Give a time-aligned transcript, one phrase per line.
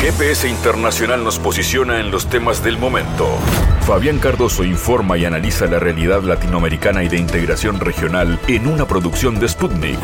[0.00, 3.28] GPS Internacional nos posiciona en los temas del momento.
[3.86, 9.38] Fabián Cardoso informa y analiza la realidad latinoamericana y de integración regional en una producción
[9.38, 9.98] de Sputnik.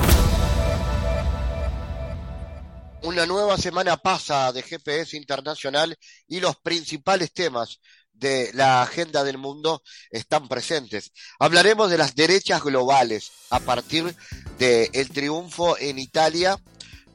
[3.04, 5.97] Una nueva semana pasa de GPS Internacional
[6.28, 7.81] y los principales temas
[8.13, 11.10] de la agenda del mundo están presentes.
[11.38, 14.15] Hablaremos de las derechas globales a partir
[14.58, 16.59] del triunfo en Italia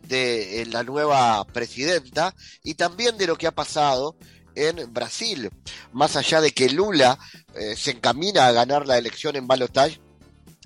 [0.08, 4.16] de la nueva presidenta y también de lo que ha pasado
[4.56, 5.50] en Brasil.
[5.94, 7.18] Más allá de que Lula
[7.56, 10.00] eh, se encamina a ganar la elección en balotaje,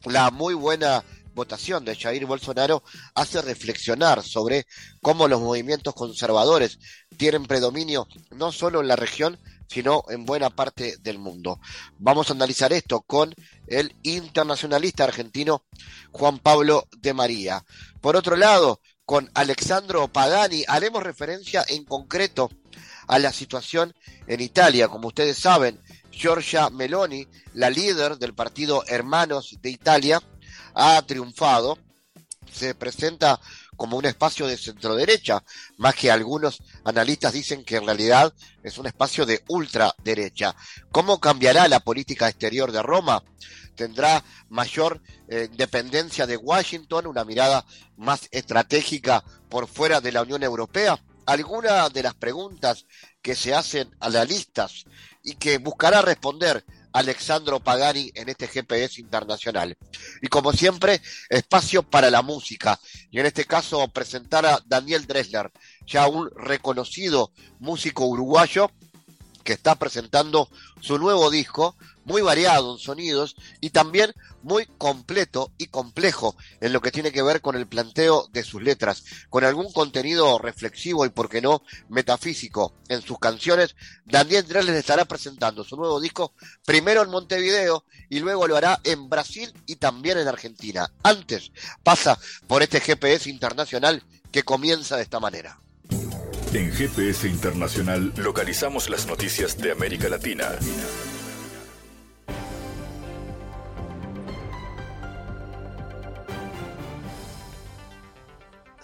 [0.05, 2.81] la muy buena votación de Jair Bolsonaro
[3.13, 4.65] hace reflexionar sobre
[5.01, 6.79] cómo los movimientos conservadores
[7.17, 11.59] tienen predominio no solo en la región, sino en buena parte del mundo.
[11.97, 13.33] Vamos a analizar esto con
[13.67, 15.65] el internacionalista argentino
[16.11, 17.65] Juan Pablo de María.
[17.99, 22.49] Por otro lado, con Alexandro Pagani haremos referencia en concreto
[23.07, 23.93] a la situación
[24.27, 24.87] en Italia.
[24.87, 25.79] Como ustedes saben,
[26.11, 30.21] Giorgia Meloni, la líder del partido Hermanos de Italia,
[30.73, 31.77] ha triunfado.
[32.51, 33.39] Se presenta
[33.75, 35.43] como un espacio de centro-derecha,
[35.77, 40.55] más que algunos analistas dicen que en realidad es un espacio de ultraderecha.
[40.91, 43.23] ¿Cómo cambiará la política exterior de Roma?
[43.75, 47.65] Tendrá mayor eh, dependencia de Washington, una mirada
[47.97, 50.99] más estratégica por fuera de la Unión Europea?
[51.25, 52.85] Algunas de las preguntas
[53.21, 54.85] que se hacen a las listas
[55.23, 56.63] y que buscará responder
[56.95, 59.75] Alexandro Pagani en este GPS internacional.
[60.21, 62.79] Y como siempre, espacio para la música.
[63.11, 65.51] Y en este caso, presentar a Daniel Dressler,
[65.85, 68.71] ya un reconocido músico uruguayo
[69.43, 70.49] que está presentando
[70.79, 71.75] su nuevo disco,
[72.05, 77.23] muy variado en sonidos y también muy completo y complejo en lo que tiene que
[77.23, 81.63] ver con el planteo de sus letras, con algún contenido reflexivo y, por qué no,
[81.89, 83.75] metafísico en sus canciones.
[84.05, 86.33] Daniel Drell les estará presentando su nuevo disco
[86.65, 90.91] primero en Montevideo y luego lo hará en Brasil y también en Argentina.
[91.03, 91.51] Antes
[91.83, 92.17] pasa
[92.47, 95.59] por este GPS internacional que comienza de esta manera.
[96.53, 100.51] En GPS Internacional localizamos las noticias de América Latina.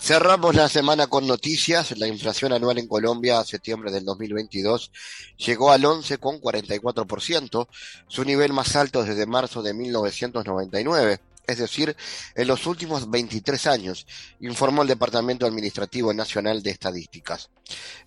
[0.04, 1.96] Cerramos la semana con noticias.
[2.00, 4.92] La inflación anual en Colombia a septiembre del 2022
[5.38, 7.68] llegó al 11,44%,
[8.08, 11.96] su nivel más alto desde marzo de 1999 es decir,
[12.36, 14.08] en los últimos 23 años,
[14.40, 17.50] informó el Departamento Administrativo Nacional de Estadísticas.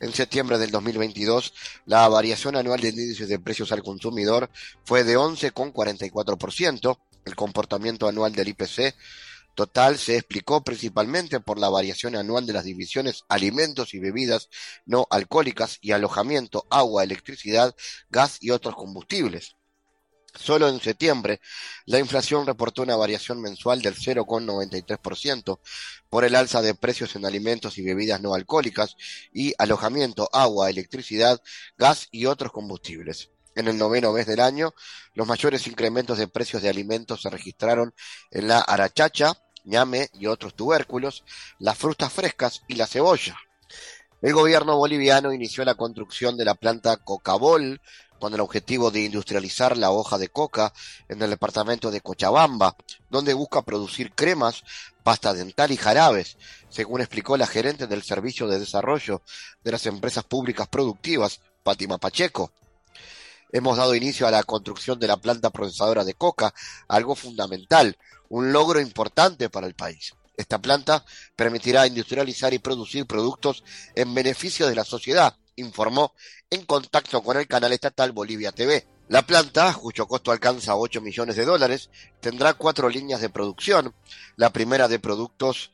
[0.01, 1.53] En septiembre del 2022,
[1.87, 4.51] la variación anual del índice de precios al consumidor
[4.85, 6.99] fue de 11,44%.
[7.25, 8.95] El comportamiento anual del IPC
[9.55, 14.49] total se explicó principalmente por la variación anual de las divisiones alimentos y bebidas
[14.87, 17.75] no alcohólicas y alojamiento, agua, electricidad,
[18.11, 19.57] gas y otros combustibles.
[20.35, 21.41] Solo en septiembre,
[21.87, 25.61] la inflación reportó una variación mensual del 0,93%
[26.11, 28.97] por el alza de precios en alimentos y bebidas no alcohólicas
[29.33, 31.41] y alojamiento, agua, electricidad,
[31.79, 33.31] gas y otros combustibles.
[33.55, 34.75] En el noveno mes del año,
[35.15, 37.95] los mayores incrementos de precios de alimentos se registraron
[38.33, 41.25] en la arachacha, ñame y otros tubérculos,
[41.59, 43.37] las frutas frescas y la cebolla.
[44.23, 47.81] El gobierno boliviano inició la construcción de la planta Cocabol
[48.19, 50.73] con el objetivo de industrializar la hoja de coca
[51.09, 52.75] en el departamento de Cochabamba,
[53.11, 54.63] donde busca producir cremas,
[55.03, 56.39] pasta dental y jarabes,
[56.71, 59.21] según explicó la gerente del Servicio de Desarrollo
[59.63, 62.51] de las Empresas Públicas Productivas, Fátima Pacheco.
[63.55, 66.53] Hemos dado inicio a la construcción de la planta procesadora de coca,
[66.89, 67.97] algo fundamental,
[68.29, 70.13] un logro importante para el país.
[70.37, 71.05] Esta planta
[71.37, 73.63] permitirá industrializar y producir productos
[73.95, 76.15] en beneficio de la sociedad, informó
[76.51, 78.89] en contacto con el canal estatal Bolivia TV.
[79.07, 83.95] La planta, cuyo costo alcanza 8 millones de dólares, tendrá cuatro líneas de producción.
[84.35, 85.71] La primera de productos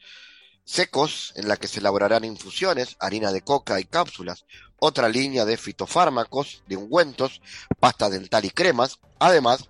[0.70, 4.44] secos, en la que se elaborarán infusiones, harina de coca y cápsulas.
[4.78, 7.40] Otra línea de fitofármacos, de ungüentos,
[7.80, 9.00] pasta dental y cremas.
[9.18, 9.68] Además,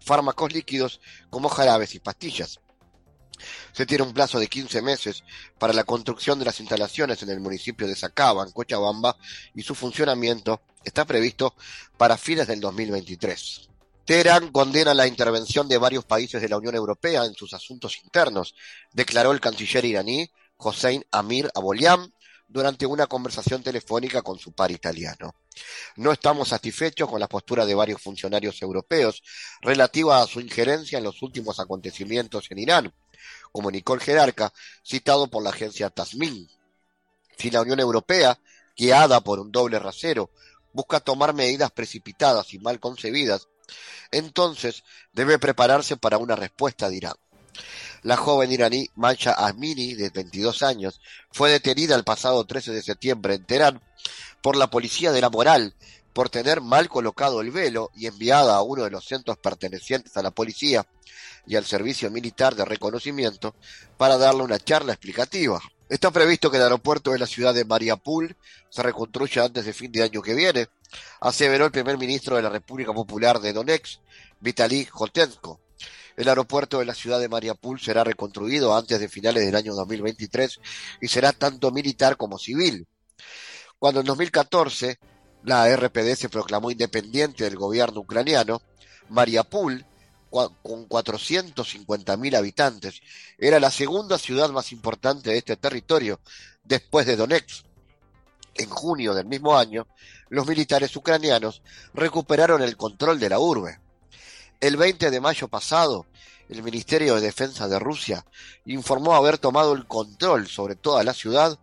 [0.00, 2.60] fármacos líquidos como jarabes y pastillas.
[3.72, 5.22] Se tiene un plazo de 15 meses
[5.58, 9.16] para la construcción de las instalaciones en el municipio de Sacaba, en Cochabamba,
[9.54, 11.54] y su funcionamiento está previsto
[11.98, 13.67] para fines del 2023.
[14.08, 18.54] Teherán condena la intervención de varios países de la Unión Europea en sus asuntos internos,
[18.90, 22.10] declaró el canciller iraní Hossein Amir Abolian
[22.48, 25.34] durante una conversación telefónica con su par italiano.
[25.96, 29.22] No estamos satisfechos con la postura de varios funcionarios europeos
[29.60, 32.94] relativa a su injerencia en los últimos acontecimientos en Irán,
[33.52, 36.48] comunicó el jerarca, citado por la agencia Tasmin.
[37.36, 38.38] Si la Unión Europea
[38.74, 40.30] guiada por un doble rasero,
[40.72, 43.48] busca tomar medidas precipitadas y mal concebidas,
[44.10, 47.14] entonces debe prepararse para una respuesta de Irán.
[48.02, 51.00] La joven iraní Mancha Amini, de 22 años,
[51.32, 53.82] fue detenida el pasado 13 de septiembre en Teherán
[54.40, 55.74] por la policía de la moral
[56.12, 60.22] por tener mal colocado el velo y enviada a uno de los centros pertenecientes a
[60.22, 60.86] la policía
[61.46, 63.54] y al servicio militar de reconocimiento
[63.96, 65.60] para darle una charla explicativa.
[65.88, 68.36] Está previsto que el aeropuerto de la ciudad de Mariupol
[68.68, 70.68] se reconstruya antes de fin de año que viene,
[71.20, 74.00] aseveró el primer ministro de la República Popular de Donetsk,
[74.40, 75.60] Vitaly Jotenko.
[76.16, 80.58] El aeropuerto de la ciudad de Mariupol será reconstruido antes de finales del año 2023
[81.00, 82.88] y será tanto militar como civil.
[83.78, 84.98] Cuando en 2014
[85.44, 88.60] la RPD se proclamó independiente del gobierno ucraniano,
[89.08, 89.86] Mariupol,
[90.30, 93.00] con 450.000 habitantes,
[93.38, 96.20] era la segunda ciudad más importante de este territorio,
[96.64, 97.67] después de Donetsk.
[98.58, 99.86] En junio del mismo año,
[100.28, 101.62] los militares ucranianos
[101.94, 103.80] recuperaron el control de la urbe.
[104.60, 106.06] El 20 de mayo pasado,
[106.48, 108.26] el Ministerio de Defensa de Rusia
[108.66, 111.58] informó haber tomado el control sobre toda la ciudad,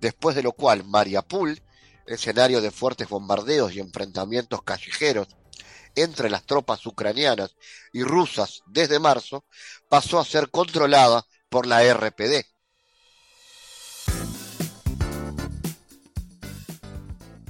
[0.00, 1.60] después de lo cual Mariupol
[2.06, 5.28] escenario de fuertes bombardeos y enfrentamientos callejeros
[5.94, 7.56] entre las tropas ucranianas
[7.92, 9.44] y rusas desde marzo,
[9.88, 12.44] pasó a ser controlada por la RPD.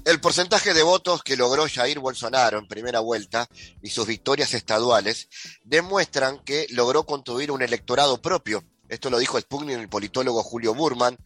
[0.08, 3.46] El porcentaje de votos que logró Jair Bolsonaro en primera vuelta
[3.82, 5.28] y sus victorias estaduales
[5.64, 8.64] demuestran que logró construir un electorado propio.
[8.88, 11.18] Esto lo dijo Sputnik el politólogo Julio Burman.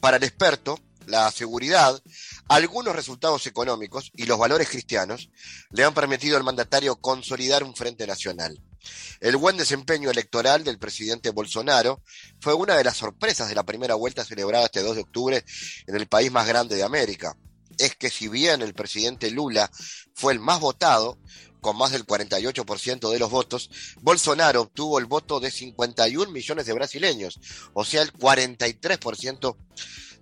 [0.00, 2.02] Para el experto, la seguridad,
[2.48, 5.30] algunos resultados económicos y los valores cristianos
[5.70, 8.60] le han permitido al mandatario consolidar un frente nacional.
[9.20, 12.02] El buen desempeño electoral del presidente Bolsonaro
[12.40, 15.44] fue una de las sorpresas de la primera vuelta celebrada este 2 de octubre
[15.86, 17.36] en el país más grande de América.
[17.78, 19.70] Es que si bien el presidente Lula
[20.14, 21.18] fue el más votado,
[21.60, 23.70] con más del 48% de los votos,
[24.02, 27.40] Bolsonaro obtuvo el voto de 51 millones de brasileños,
[27.72, 29.56] o sea, el 43%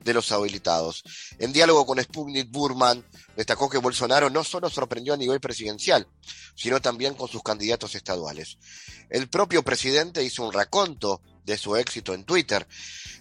[0.04, 1.02] de los habilitados.
[1.38, 3.04] En diálogo con Sputnik, Burman
[3.37, 6.06] destacó que Bolsonaro no solo sorprendió a nivel presidencial,
[6.54, 8.58] sino también con sus candidatos estaduales.
[9.10, 12.67] El propio presidente hizo un raconto de su éxito en Twitter.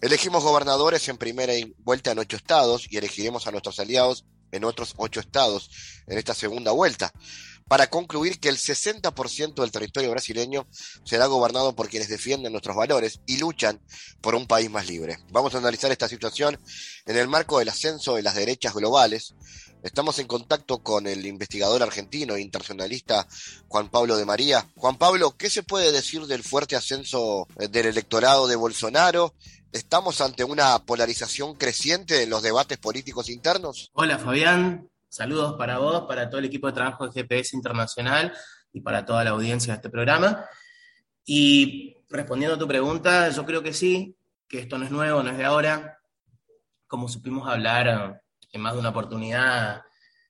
[0.02, 4.94] Elegimos gobernadores en primera vuelta en ocho estados y elegiremos a nuestros aliados en otros
[4.98, 5.70] ocho estados
[6.08, 7.14] en esta segunda vuelta
[7.72, 10.68] para concluir que el 60% del territorio brasileño
[11.06, 13.82] será gobernado por quienes defienden nuestros valores y luchan
[14.20, 15.20] por un país más libre.
[15.30, 16.60] Vamos a analizar esta situación
[17.06, 19.36] en el marco del ascenso de las derechas globales.
[19.84, 23.28] Estamos en contacto con el investigador argentino e internacionalista
[23.68, 24.68] Juan Pablo de María.
[24.76, 29.34] Juan Pablo, ¿qué se puede decir del fuerte ascenso eh, del electorado de Bolsonaro
[29.74, 33.90] ¿Estamos ante una polarización creciente en los debates políticos internos?
[33.94, 38.34] Hola Fabián, Saludos para vos, para todo el equipo de trabajo de GPS Internacional
[38.72, 40.46] y para toda la audiencia de este programa.
[41.26, 44.16] Y respondiendo a tu pregunta, yo creo que sí,
[44.48, 46.00] que esto no es nuevo, no es de ahora.
[46.88, 48.21] Como supimos hablar
[48.52, 49.84] en más de una oportunidad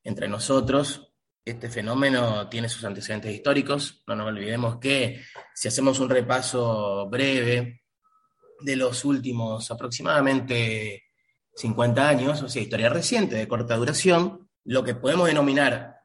[0.04, 1.12] entre nosotros,
[1.44, 4.04] este fenómeno tiene sus antecedentes históricos.
[4.08, 5.24] No nos olvidemos que
[5.56, 7.82] si hacemos un repaso breve
[8.60, 11.04] de los últimos aproximadamente
[11.56, 15.98] 50 años, o sea, historia reciente de corta duración, lo que podemos denominar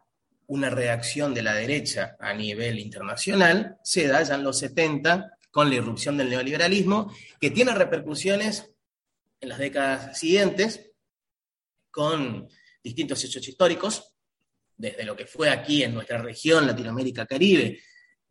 [0.47, 5.69] una reacción de la derecha a nivel internacional se da ya en los 70 con
[5.69, 8.71] la irrupción del neoliberalismo, que tiene repercusiones
[9.41, 10.93] en las décadas siguientes
[11.97, 12.47] con
[12.85, 14.13] distintos hechos históricos,
[14.77, 17.81] desde lo que fue aquí en nuestra región, Latinoamérica, Caribe,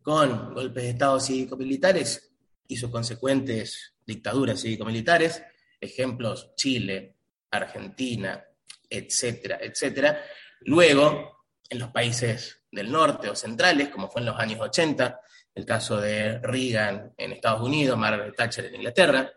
[0.00, 2.30] con golpes de Estado cívico-militares
[2.68, 5.42] y sus consecuentes dictaduras cívico-militares,
[5.80, 7.16] ejemplos Chile,
[7.50, 8.40] Argentina,
[8.88, 10.24] etcétera, etcétera.
[10.60, 15.20] Luego, en los países del norte o centrales, como fue en los años 80,
[15.56, 19.32] el caso de Reagan en Estados Unidos, Margaret Thatcher en Inglaterra.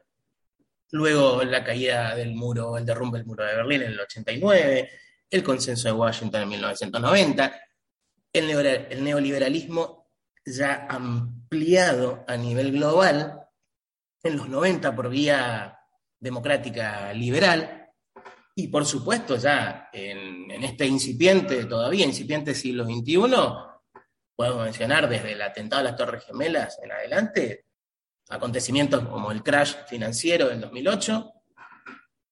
[0.91, 4.89] Luego la caída del muro, el derrumbe del muro de Berlín en el 89,
[5.29, 7.61] el consenso de Washington en 1990,
[8.33, 10.09] el, neoliberalismo
[10.45, 13.47] ya ampliado a nivel global
[14.23, 15.77] en los 90 por vía
[16.19, 17.79] democrática liberal,
[18.55, 23.15] y por supuesto, ya en, este incipiente, todavía incipiente siglo XXI,
[24.35, 27.67] podemos mencionar desde el atentado a las Torres Gemelas en adelante,
[28.29, 31.33] acontecimientos como el crash financiero del 2008,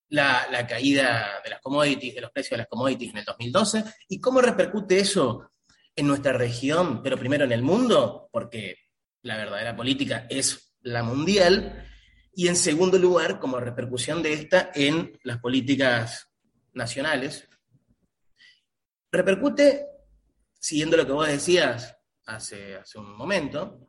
[0.10, 3.84] la, la, caída de las commodities, de los precios de las commodities en el 2012,
[4.08, 5.52] y cómo repercute eso
[5.96, 8.76] en nuestra región, pero primero en el mundo, porque
[9.24, 11.84] la verdadera política es la mundial,
[12.34, 16.30] y en segundo lugar, como repercusión de esta en las políticas
[16.74, 17.50] nacionales,
[19.12, 19.88] repercute,
[20.60, 23.87] siguiendo lo que vos decías hace, hace un momento,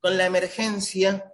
[0.00, 1.32] con la emergencia,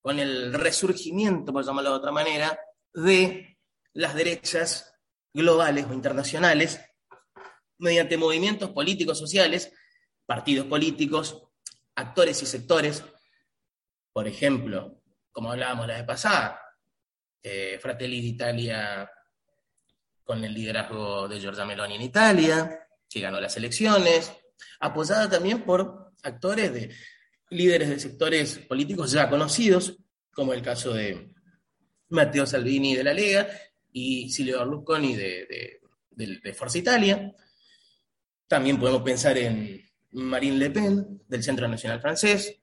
[0.00, 2.58] con el resurgimiento, por llamarlo de otra manera,
[2.92, 3.58] de
[3.92, 4.94] las derechas
[5.32, 6.80] globales o internacionales
[7.78, 9.72] mediante movimientos políticos sociales,
[10.24, 11.42] partidos políticos,
[11.94, 13.04] actores y sectores.
[14.12, 16.60] Por ejemplo, como hablábamos la vez pasada,
[17.42, 19.10] eh, Fratelli d'Italia
[20.24, 24.32] con el liderazgo de Giorgia Meloni en Italia, que ganó las elecciones,
[24.80, 26.94] apoyada también por actores de
[27.50, 29.96] líderes de sectores políticos ya conocidos,
[30.32, 31.32] como el caso de
[32.08, 33.48] Matteo Salvini de la Lega
[33.92, 35.80] y Silvio Berlusconi de,
[36.54, 37.32] Forza Italia.
[38.46, 42.60] También podemos pensar en Marine Le Pen, del Centro Nacional Francés,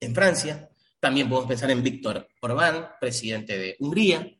[0.00, 0.70] en Francia.
[1.00, 4.34] También podemos pensar en Víctor Orbán, presidente de Hungría.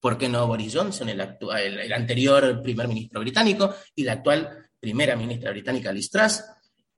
[0.00, 5.16] ¿Por qué no Boris Johnson, el, el, anterior primer ministro británico, y la actual primera
[5.16, 6.42] ministra británica Liz Truss?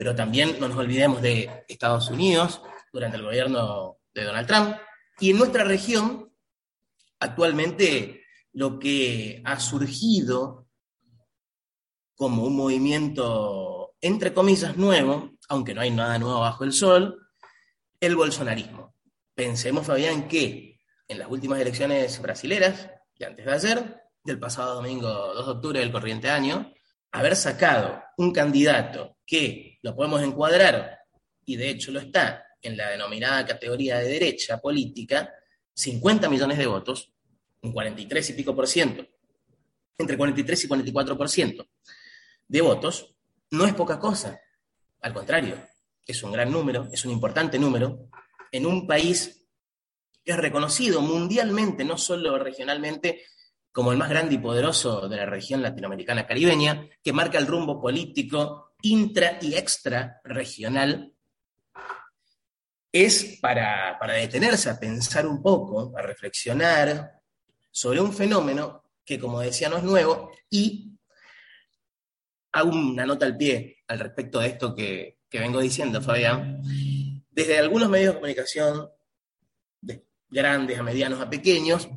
[0.00, 4.76] Pero también no nos olvidemos de Estados Unidos durante el gobierno de Donald Trump.
[5.18, 6.32] Y en nuestra región,
[7.18, 10.68] actualmente, lo que ha surgido
[12.14, 17.20] como un movimiento, entre comillas, nuevo, aunque no hay nada nuevo bajo el sol,
[18.00, 18.94] el bolsonarismo.
[19.34, 22.88] Pensemos, Fabián, que en las últimas elecciones brasileras,
[23.18, 26.72] de antes de ayer, del pasado domingo 2 de octubre del corriente año,
[27.12, 30.98] haber sacado un candidato que lo podemos encuadrar,
[31.44, 35.32] y de hecho lo está, en la denominada categoría de derecha política,
[35.74, 37.12] 50 millones de votos,
[37.62, 39.06] un 43 y pico por ciento,
[39.98, 41.66] entre 43 y 44 por ciento,
[42.48, 43.14] de votos
[43.50, 44.40] no es poca cosa.
[45.00, 45.56] Al contrario,
[46.06, 48.08] es un gran número, es un importante número,
[48.52, 49.46] en un país
[50.24, 53.22] que es reconocido mundialmente, no solo regionalmente,
[53.72, 57.80] como el más grande y poderoso de la región latinoamericana caribeña, que marca el rumbo
[57.80, 61.14] político intra y extra regional,
[62.92, 67.20] es para, detenerse a pensar un poco, a reflexionar
[67.70, 70.92] sobre un fenómeno que, como decía, no es nuevo y
[72.52, 76.62] hago una nota al pie al respecto de esto que, vengo diciendo, Fabián.
[77.30, 78.90] Desde algunos medios de comunicación,
[79.80, 81.88] de grandes a medianos a pequeños,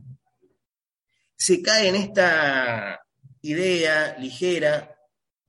[1.35, 3.03] se cae en esta
[3.41, 4.95] idea ligera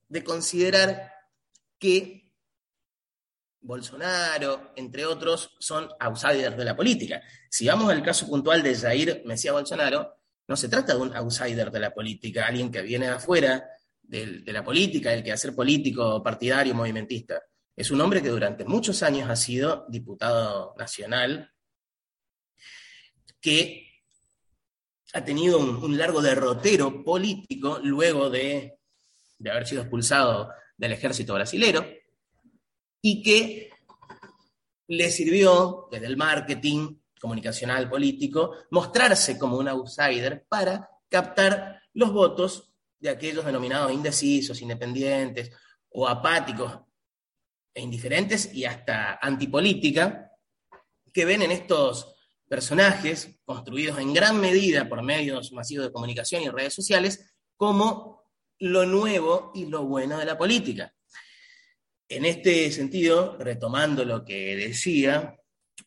[0.08, 1.13] de considerar
[1.84, 2.32] que
[3.60, 7.20] Bolsonaro, entre otros, son outsiders de la política.
[7.50, 10.16] Si vamos al caso puntual de Jair Mesías Bolsonaro,
[10.48, 13.68] no se trata de un outsider de la política, alguien que viene de afuera,
[14.02, 17.42] de, la política, del quehacer político, partidario, movimentista.
[17.76, 21.52] Es un hombre que durante muchos años ha sido diputado nacional,
[23.42, 23.90] que
[25.12, 28.78] ha tenido un, largo derrotero político luego de,
[29.38, 31.86] de, haber sido expulsado del ejército brasilero
[33.00, 33.70] y que
[34.88, 42.74] le sirvió desde el marketing comunicacional político mostrarse como un outsider para captar los votos
[42.98, 45.50] de aquellos denominados indecisos, independientes
[45.90, 46.80] o apáticos
[47.72, 50.32] e indiferentes y hasta antipolítica,
[51.12, 52.14] que ven en estos
[52.48, 58.13] personajes, construidos en gran medida por medios masivos de comunicación y redes sociales, como
[58.58, 60.94] lo nuevo y lo bueno de la política.
[62.08, 65.36] En este sentido, retomando lo que decía,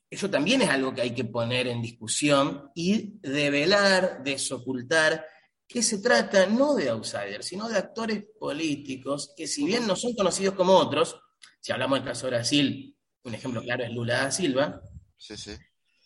[0.09, 5.25] eso también es algo que hay que poner en discusión y develar, desocultar
[5.67, 10.13] que se trata no de outsiders, sino de actores políticos que si bien no son
[10.13, 11.19] conocidos como otros,
[11.59, 14.81] si hablamos del caso de Brasil, un ejemplo claro es Lula da Silva,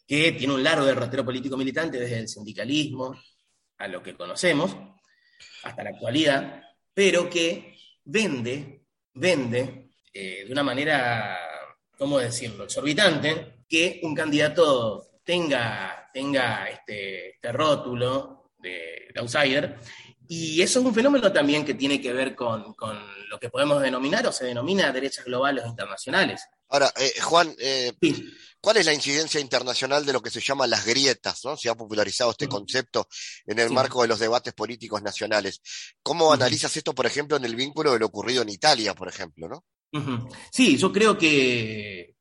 [0.07, 3.15] que tiene un largo derrotero político militante desde el sindicalismo
[3.77, 4.75] a lo que conocemos,
[5.63, 11.37] hasta la actualidad, pero que vende, vende eh, de una manera,
[11.97, 19.77] ¿cómo decirlo?, exorbitante, que un candidato tenga, tenga este, este rótulo de, outsider.
[20.27, 22.75] Y eso es un fenómeno también que tiene que ver con,
[23.29, 26.47] lo que podemos denominar o se denomina derechas globales internacionales.
[26.71, 27.91] Ahora, eh, Juan, eh,
[28.61, 31.43] ¿cuál es la incidencia internacional de lo que se llama las grietas?
[31.43, 31.57] ¿no?
[31.57, 33.07] Se ha popularizado este concepto
[33.45, 35.61] en el marco de los debates políticos nacionales.
[36.01, 39.49] ¿Cómo analizas esto, por ejemplo, en el vínculo de lo ocurrido en Italia, por ejemplo?
[39.49, 39.65] ¿no?
[40.49, 42.15] Sí, yo creo que,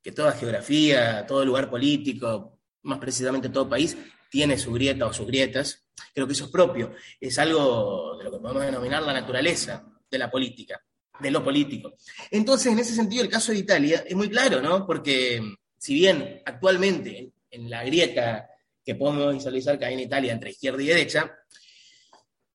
[0.00, 3.96] que toda geografía, todo lugar político, más precisamente todo país,
[4.30, 8.30] tiene su grieta o sus grietas, creo que eso es propio, es algo de lo
[8.30, 10.80] que podemos denominar la naturaleza de la política,
[11.20, 11.94] de lo político.
[12.30, 14.86] Entonces, en ese sentido, el caso de Italia es muy claro, ¿no?
[14.86, 15.42] Porque
[15.76, 18.48] si bien actualmente en la grieta
[18.88, 21.30] que podemos visualizar que hay en Italia entre izquierda y derecha.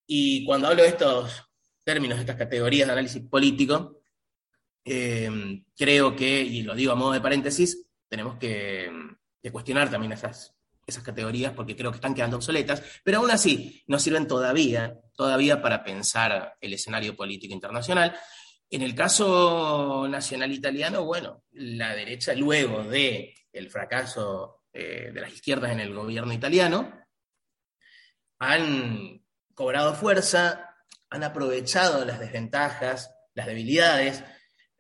[0.08, 1.44] Y cuando hablo de estos
[1.84, 4.02] términos, de estas categorías de análisis político,
[4.84, 5.30] eh,
[5.78, 8.92] creo que, y lo digo a modo de paréntesis, tenemos que,
[9.52, 10.56] cuestionar también esas,
[10.88, 15.62] esas categorías porque creo que están quedando obsoletas, pero aún así no sirven todavía, todavía
[15.62, 18.18] para pensar el escenario político internacional.
[18.74, 23.36] En el caso nacional italiano, bueno, la derecha luego de
[23.70, 26.92] fracaso eh, de las izquierdas en el gobierno italiano
[28.40, 30.76] han cobrado fuerza,
[31.12, 34.24] han aprovechado las desventajas, las debilidades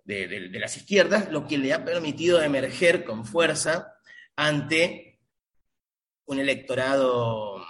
[0.04, 3.94] de, las izquierdas, lo que le ha permitido emerger con fuerza
[4.36, 5.20] ante
[6.26, 7.64] un electorado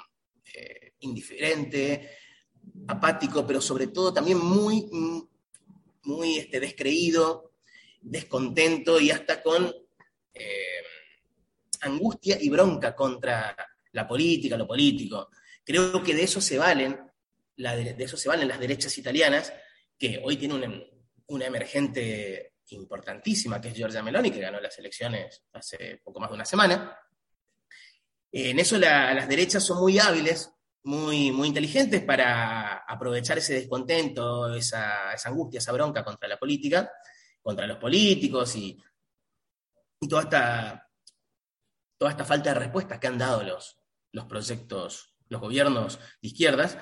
[0.55, 2.11] eh, indiferente,
[2.87, 4.87] apático, pero sobre todo también muy,
[6.03, 7.53] muy este, descreído,
[8.01, 9.73] descontento y hasta con
[10.33, 10.83] eh,
[11.81, 13.55] angustia y bronca contra
[13.91, 15.29] la política, lo político.
[15.63, 16.99] Creo que de eso se valen,
[17.55, 19.53] de, eso se valen las derechas italianas,
[19.97, 20.83] que hoy tienen
[21.27, 26.35] una, emergente importantísima, que es Giorgia Meloni, que ganó las elecciones hace poco más de
[26.35, 26.97] una semana.
[28.31, 30.51] En eso las derechas son muy hábiles,
[30.83, 36.91] muy, muy inteligentes para aprovechar ese descontento, esa, angustia, esa bronca contra la política,
[37.41, 38.77] contra los políticos y
[40.03, 40.89] y toda esta,
[41.97, 43.79] toda esta falta de respuestas que han dado los,
[44.11, 46.77] los proyectos, los gobiernos de izquierdas,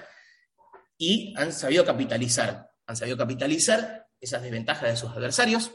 [0.97, 5.71] y han sabido capitalizar, han sabido capitalizar esas desventajas de sus adversarios.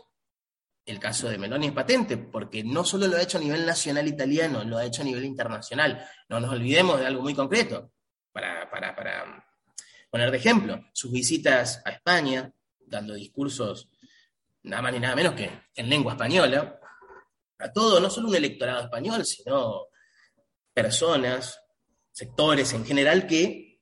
[0.85, 4.06] El caso de Meloni es patente, porque no solo lo ha hecho a nivel nacional
[4.06, 6.04] italiano, lo ha hecho a nivel internacional.
[6.28, 7.92] No nos olvidemos de algo muy concreto,
[8.37, 9.37] para,
[10.11, 13.88] poner de ejemplo, sus visitas a España, dando discursos
[14.62, 16.78] nada más ni nada menos que en lengua española,
[17.59, 19.87] a todo, no solo un electorado español, sino
[20.75, 21.61] personas,
[22.12, 23.81] sectores en general que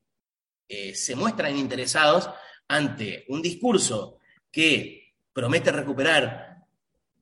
[0.69, 2.31] eh, se muestran interesados
[2.69, 4.19] ante un discurso
[4.51, 6.54] que promete recuperar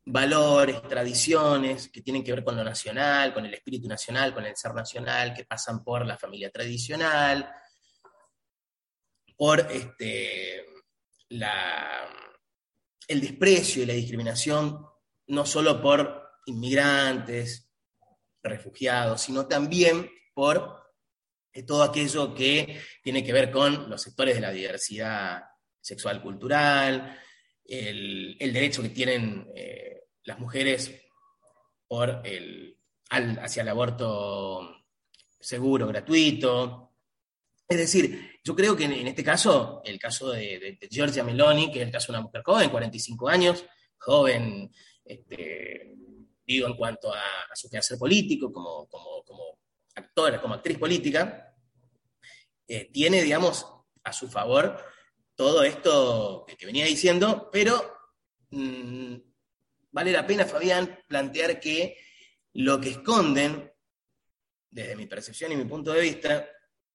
[0.05, 4.57] valores, tradiciones que tienen que ver con lo nacional, con el espíritu nacional, con el
[4.57, 7.49] ser nacional, que pasan por la familia tradicional,
[9.37, 10.67] por este,
[13.09, 14.85] el desprecio y la discriminación,
[15.29, 17.73] no solo por inmigrantes,
[18.43, 20.83] refugiados, sino también por
[21.53, 25.45] eh, todo aquello que tiene que ver con los sectores de la diversidad
[25.81, 27.21] sexual cultural,
[27.65, 29.92] el, derecho que tienen eh,
[30.25, 31.03] las mujeres
[31.87, 32.79] por el,
[33.11, 34.85] hacia el aborto
[35.39, 36.93] seguro, gratuito.
[37.69, 41.81] Es decir, yo creo que en, este caso, el caso de, de, Giorgia Meloni, que
[41.81, 43.65] es el caso de una mujer joven, 45 años,
[43.99, 44.71] joven,
[45.05, 45.95] este,
[46.47, 47.23] digo, en cuanto a,
[47.55, 49.23] su quehacer político, como, como,
[49.95, 51.55] actora, como actriz política,
[52.67, 53.67] eh, tiene, digamos,
[54.05, 54.83] a su favor
[55.35, 57.95] todo esto que, venía diciendo, pero
[58.51, 59.15] mm,
[59.93, 61.97] vale la pena, Fabián, plantear que
[62.55, 63.71] lo que esconden,
[64.71, 66.49] desde mi percepción y mi punto de vista,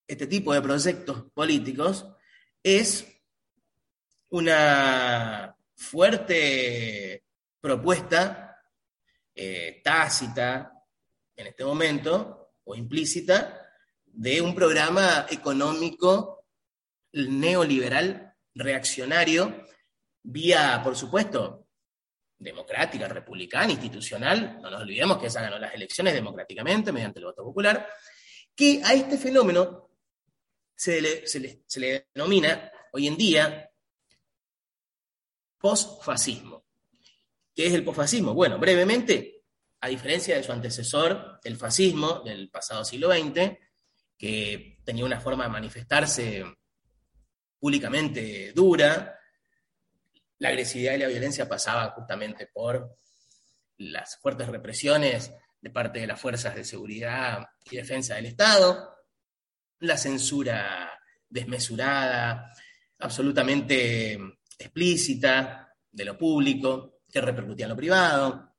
[0.08, 2.08] este tipo de proyectos políticos
[2.62, 3.06] es
[4.30, 7.24] una fuerte
[7.60, 8.60] propuesta
[9.36, 10.74] eh, tácita
[11.36, 13.62] en este momento o implícita
[14.06, 16.46] de un programa económico
[17.14, 19.68] neoliberal reaccionario
[20.24, 21.67] vía, por supuesto,
[22.40, 27.44] democrática, republicana, institucional, no nos olvidemos que esa ganó las elecciones democráticamente mediante el voto
[27.44, 27.88] popular,
[28.56, 29.90] que a este fenómeno
[30.76, 33.70] se le, se le denomina hoy en día
[35.58, 36.66] posfascismo.
[37.54, 38.34] ¿Qué es el posfascismo?
[38.34, 39.44] Bueno, brevemente,
[39.82, 43.58] a diferencia de su antecesor, el fascismo del pasado siglo XX,
[44.18, 46.46] que tenía una forma de manifestarse
[47.60, 49.17] públicamente dura,
[50.40, 52.96] la agresividad y la violencia pasaba justamente por
[53.78, 58.96] las fuertes represiones de parte de las fuerzas de seguridad y defensa del Estado,
[59.80, 60.92] la censura
[61.30, 62.52] desmesurada,
[63.00, 64.20] absolutamente
[64.58, 68.56] explícita de lo público, que repercutía en lo privado.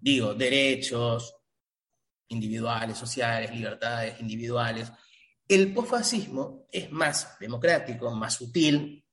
[0.00, 1.34] Digo, derechos
[2.28, 4.90] individuales, sociales, libertades individuales.
[5.46, 9.04] El posfascismo es más democrático, más sutil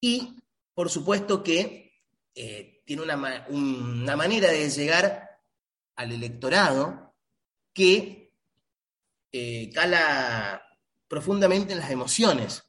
[0.00, 0.36] y,
[0.74, 1.86] por supuesto, que
[2.34, 5.40] eh, tiene una, manera de llegar
[5.96, 7.14] al electorado
[7.72, 8.32] que
[9.32, 10.62] eh, cala
[11.08, 12.64] profundamente en las emociones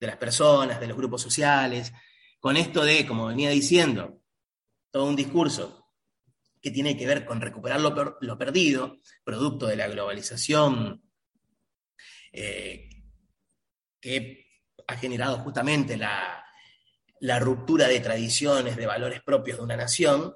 [0.00, 1.92] de las personas, de los grupos sociales,
[2.40, 4.22] con esto de, como venía diciendo,
[4.90, 5.90] todo un discurso
[6.60, 11.02] que tiene que ver con recuperar lo, perdido, producto de la globalización
[12.32, 12.88] eh,
[14.00, 14.46] que
[14.86, 16.45] ha generado justamente la,
[17.38, 20.34] ruptura de tradiciones, de valores propios de una nación,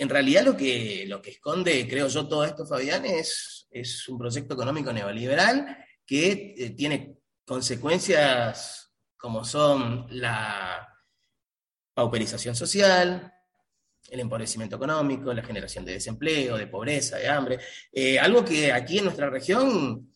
[0.00, 4.18] en realidad lo que, lo que esconde, creo yo, todo esto, Fabián, es, es un
[4.18, 10.88] proyecto económico neoliberal que eh, tiene consecuencias como son la
[11.92, 13.30] pauperización social,
[14.08, 17.58] el empobrecimiento económico, la generación de desempleo, de pobreza, de hambre,
[17.92, 20.14] eh, algo que aquí en nuestra región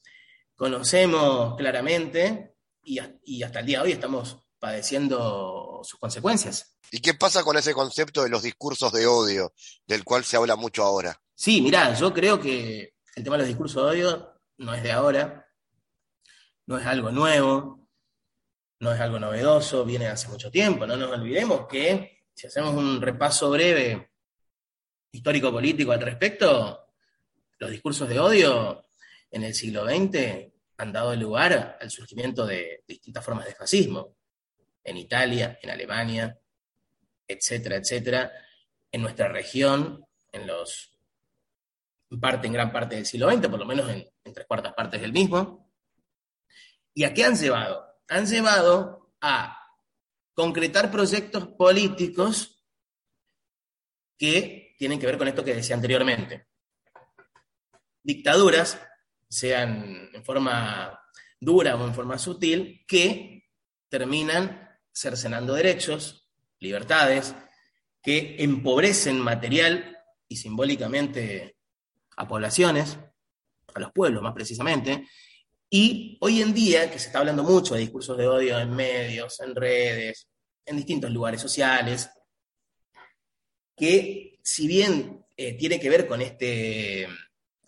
[0.55, 6.77] conocemos claramente y, y hasta el día de hoy estamos padeciendo sus consecuencias.
[6.90, 9.53] ¿Y qué pasa con ese concepto de los discursos de odio,
[9.87, 11.20] del cual se habla mucho ahora?
[11.35, 14.92] Sí, mirá, yo creo que el tema de los discursos de odio no es de
[14.92, 15.47] ahora,
[16.66, 17.88] no es algo nuevo,
[18.81, 20.87] no es algo novedoso, viene hace mucho tiempo.
[20.87, 24.11] No nos olvidemos que, si hacemos un repaso breve
[25.11, 26.87] histórico-político al respecto,
[27.59, 28.85] los discursos de odio
[29.31, 34.16] en el siglo XX han dado lugar al surgimiento de distintas formas de fascismo,
[34.85, 36.38] en Italia, en Alemania,
[37.27, 38.31] etcétera, etcétera,
[38.92, 40.90] en nuestra región, en los
[42.20, 45.01] parte, en gran parte del siglo XX, por lo menos en, en tres cuartas partes
[45.01, 45.73] del mismo.
[46.92, 47.94] ¿Y a qué han llevado?
[48.09, 49.59] han llevado a
[50.35, 52.64] concretar proyectos políticos
[54.18, 56.49] que tienen que ver con esto que decía anteriormente.
[58.03, 58.81] Dictaduras,
[59.29, 61.01] sean en forma
[61.40, 63.49] dura o en forma sutil, que
[63.88, 64.63] terminan
[64.94, 66.28] cercenando derechos,
[66.61, 67.35] libertades,
[68.02, 71.57] que empobrecen material y simbólicamente
[72.16, 72.98] a poblaciones,
[73.74, 75.09] a los pueblos más precisamente,
[75.68, 79.40] y hoy en día, que se está hablando mucho de discursos de odio en medios,
[79.40, 80.28] en redes,
[80.64, 82.09] en distintos lugares sociales,
[83.76, 87.09] que si bien eh, tiene que ver con este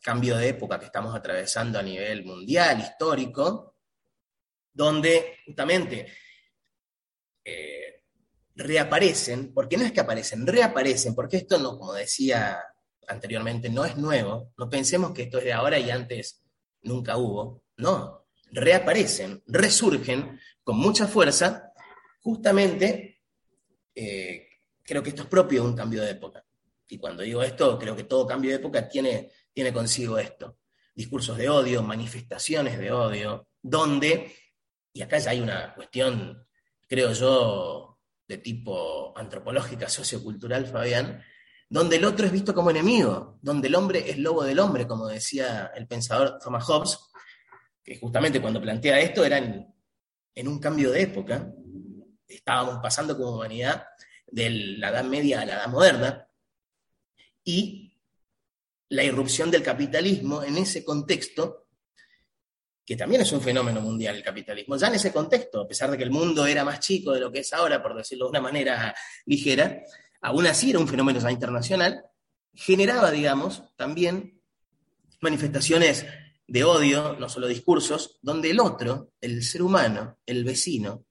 [0.00, 3.74] cambio de época que estamos atravesando a nivel mundial, histórico,
[4.72, 6.06] donde justamente
[7.46, 8.02] eh,
[8.56, 12.58] reaparecen, porque no es que aparecen, reaparecen, porque esto no, como decía
[13.06, 16.42] anteriormente, no es nuevo, no pensemos que esto es de ahora y antes
[16.82, 21.72] nunca hubo, no, reaparecen, resurgen con mucha fuerza,
[22.20, 23.20] justamente
[23.94, 24.48] eh,
[24.82, 26.44] creo que esto es propio de un cambio de época.
[26.88, 30.58] Y cuando digo esto, creo que todo cambio de época tiene, tiene consigo esto.
[30.94, 34.34] Discursos de odio, manifestaciones de odio, donde,
[34.92, 36.45] y acá ya hay una cuestión,
[36.86, 41.22] creo yo, de tipo antropológica, sociocultural, Fabián,
[41.68, 45.06] donde el otro es visto como enemigo, donde el hombre es lobo del hombre, como
[45.06, 46.98] decía el pensador Thomas Hobbes,
[47.82, 51.52] que justamente cuando plantea esto era en, un cambio de época,
[52.26, 53.84] estábamos pasando como humanidad
[54.26, 56.28] de la Edad Media a la Edad Moderna,
[57.44, 57.96] y
[58.88, 61.65] la irrupción del capitalismo en ese contexto,
[62.86, 65.98] que también es un fenómeno mundial el capitalismo, ya en ese contexto, a pesar de
[65.98, 68.40] que el mundo era más chico de lo que es ahora, por decirlo de una
[68.40, 68.94] manera
[69.24, 69.82] ligera,
[70.20, 72.04] aún así era un fenómeno internacional,
[72.54, 74.40] generaba, digamos, también
[75.20, 76.06] manifestaciones
[76.46, 81.06] de odio, no solo discursos, donde el otro, el ser humano, el vecino,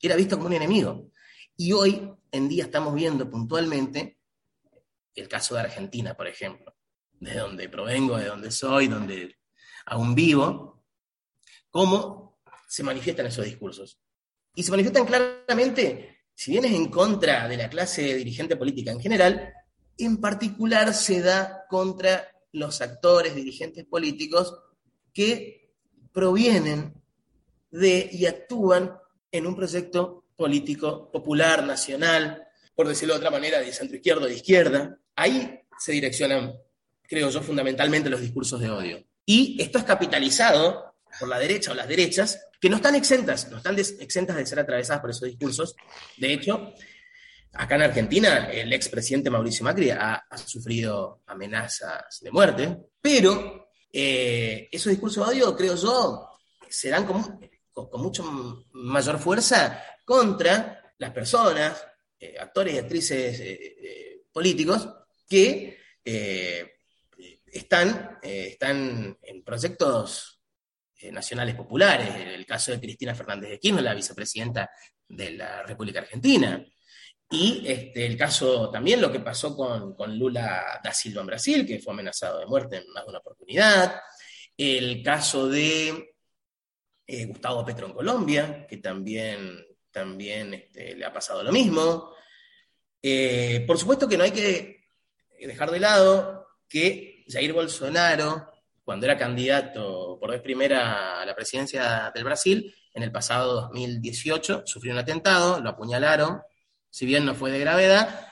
[0.00, 1.10] era visto como un enemigo.
[1.56, 4.18] Y hoy en día estamos viendo puntualmente
[5.14, 6.76] el caso de Argentina, por ejemplo,
[7.12, 9.38] de donde provengo, de donde soy, donde
[9.86, 10.75] aún vivo,
[11.76, 14.00] cómo se manifiestan esos discursos.
[14.54, 18.98] Y se manifiestan claramente, si bien es en contra de la clase dirigente política en
[18.98, 19.52] general,
[19.98, 24.58] en particular se da contra los actores, dirigentes políticos
[25.12, 25.74] que
[26.14, 26.94] provienen
[27.70, 28.96] de y actúan
[29.30, 32.42] en un proyecto político popular, nacional,
[32.74, 34.98] por decirlo de otra manera, de centro izquierdo, de izquierda.
[35.14, 36.54] Ahí se direccionan,
[37.02, 39.04] creo yo, fundamentalmente los discursos de odio.
[39.26, 43.58] Y esto es capitalizado por la derecha o las derechas, que no están exentas, no
[43.58, 45.74] están exentas de ser atravesadas por esos discursos.
[46.16, 46.72] De hecho,
[47.52, 54.90] acá en Argentina, el expresidente Mauricio Macri ha, sufrido amenazas de muerte, pero eh, esos
[54.90, 56.28] discursos de odio, creo yo,
[56.68, 57.40] se dan con,
[57.72, 61.86] con, mucho mayor fuerza contra las personas,
[62.18, 64.88] eh, actores y actrices eh, políticos
[65.28, 65.78] que
[67.52, 70.35] están, están en proyectos
[71.12, 72.14] nacionales populares.
[72.14, 74.70] El caso de Cristina Fernández de Kirchner, la vicepresidenta
[75.08, 76.64] de la República Argentina.
[77.30, 81.80] Y este, el caso también, lo que pasó con, Lula da Silva en Brasil, que
[81.80, 84.00] fue amenazado de muerte en más de una oportunidad.
[84.56, 86.14] El caso de
[87.06, 92.14] eh, Gustavo Petro en Colombia, que también, también este, le ha pasado lo mismo.
[93.02, 94.84] Eh, por supuesto que no hay que
[95.40, 98.52] dejar de lado que Jair Bolsonaro,
[98.86, 104.62] cuando era candidato por vez primera a la presidencia del Brasil, en el pasado 2018
[104.64, 106.40] sufrió un atentado, lo apuñalaron,
[106.88, 108.28] si bien no fue de gravedad,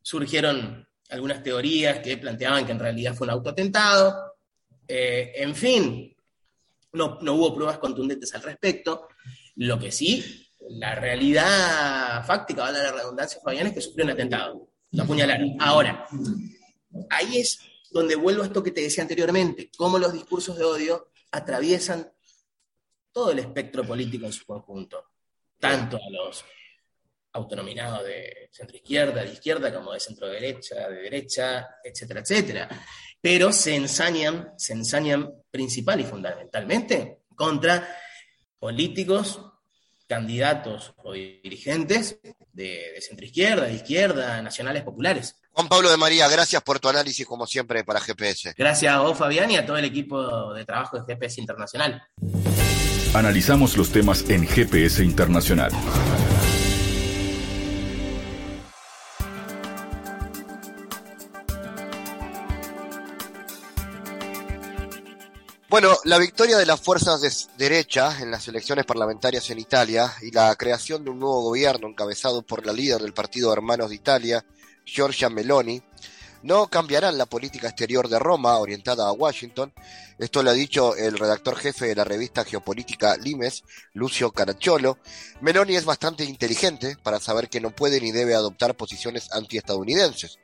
[0.00, 4.36] surgieron algunas teorías que planteaban que en realidad fue un autoatentado,
[4.88, 6.16] eh, en fin,
[6.94, 9.08] no, no hubo pruebas contundentes al respecto,
[9.56, 14.68] lo que sí la realidad fáctica, vale la redundancia, Fabián, es que sufrió un atentado.
[14.92, 15.56] Lo apuñalaron.
[15.60, 16.06] Ahora,
[17.10, 21.10] ahí es donde vuelvo a esto que te decía anteriormente, cómo los discursos de odio
[21.30, 22.10] atraviesan
[23.12, 25.04] todo el espectro político en su conjunto,
[25.58, 26.44] tanto a los
[27.32, 32.68] autonominados de centro izquierda, de izquierda, como de centro derecha, de derecha, etcétera, etcétera.
[33.20, 37.96] Pero se ensañan, se ensañan principal y fundamentalmente contra
[38.58, 39.40] políticos
[40.08, 42.18] candidatos o dirigentes
[42.52, 45.36] de, de centroizquierda, de izquierda, nacionales populares.
[45.52, 48.54] Juan Pablo de María, gracias por tu análisis como siempre para GPS.
[48.56, 52.02] Gracias a vos, Fabián, y a todo el equipo de trabajo de GPS Internacional.
[53.14, 55.72] Analizamos los temas en GPS Internacional.
[65.70, 70.30] Bueno, la victoria de las fuerzas de derecha en las elecciones parlamentarias en Italia y
[70.30, 74.42] la creación de un nuevo gobierno encabezado por la líder del Partido Hermanos de Italia,
[74.86, 75.82] Giorgia Meloni,
[76.42, 79.72] no cambiarán la política exterior de Roma orientada a Washington.
[80.18, 84.98] Esto lo ha dicho el redactor jefe de la revista geopolítica Limes, Lucio Caracciolo.
[85.40, 90.38] Meloni es bastante inteligente para saber que no puede ni debe adoptar posiciones antiestadounidenses.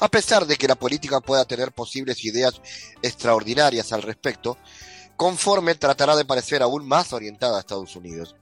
[0.00, 2.60] A pesar de que la política pueda tener posibles ideas
[3.02, 4.58] extraordinarias al respecto,
[5.16, 8.34] conforme tratará de parecer aún más orientada a Estados Unidos.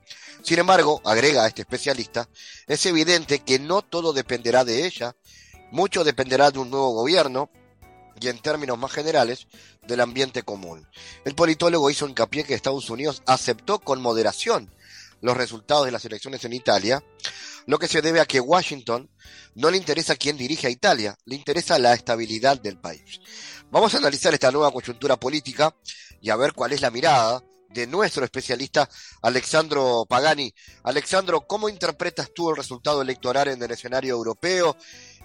[0.42, 2.28] Sin embargo, agrega este especialista,
[2.66, 5.14] es evidente que no todo dependerá de ella,
[5.70, 7.50] mucho dependerá de un nuevo gobierno
[8.20, 9.46] y en términos más generales
[9.86, 10.86] del ambiente común.
[11.24, 14.72] El politólogo hizo hincapié que Estados Unidos aceptó con moderación
[15.20, 17.02] los resultados de las elecciones en Italia,
[17.66, 19.10] lo que se debe a que Washington
[19.54, 23.20] no le interesa quién dirige a Italia, le interesa la estabilidad del país.
[23.70, 25.74] Vamos a analizar esta nueva coyuntura política
[26.20, 28.88] y a ver cuál es la mirada de nuestro especialista
[29.22, 30.52] Alexandro Pagani.
[30.82, 34.76] Alexandro, ¿cómo interpretas tú el resultado electoral en el escenario europeo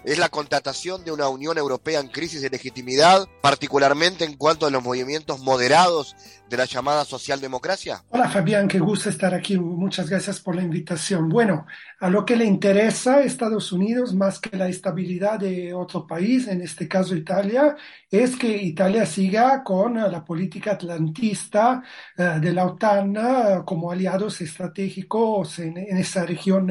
[0.04, 4.70] es la contratación de una Unión Europea en crisis de legitimidad, particularmente en cuanto a
[4.70, 6.14] los movimientos moderados
[6.48, 8.04] de la llamada socialdemocracia?
[8.10, 9.58] Hola Fabián, qué gusto estar aquí.
[9.58, 11.28] Muchas gracias por la invitación.
[11.28, 11.66] Bueno,
[12.00, 16.46] a lo que le interesa a Estados Unidos más que la estabilidad de otro país,
[16.46, 17.76] en este caso Italia,
[18.10, 21.82] es que Italia siga con la política atlantista
[22.18, 26.70] uh, de la OTAN uh, como aliados estratégicos en, esa región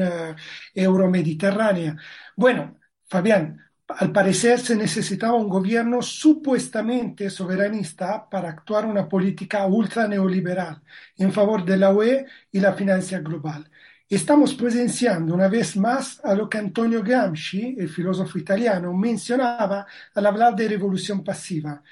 [0.74, 1.96] euromediterránea.
[2.36, 2.76] Bueno,
[3.08, 10.82] Fabián, al parecer se necesitaba un gobierno supuestamente soberanista para actuar una política ultra neoliberal
[11.16, 13.70] en favor de la UE y la financia global.
[14.08, 20.26] Estamos presenciando una vez más a lo que Antonio Gramsci, el filósofo italiano, mencionaba al
[20.26, 21.82] hablar de revolución pasiva.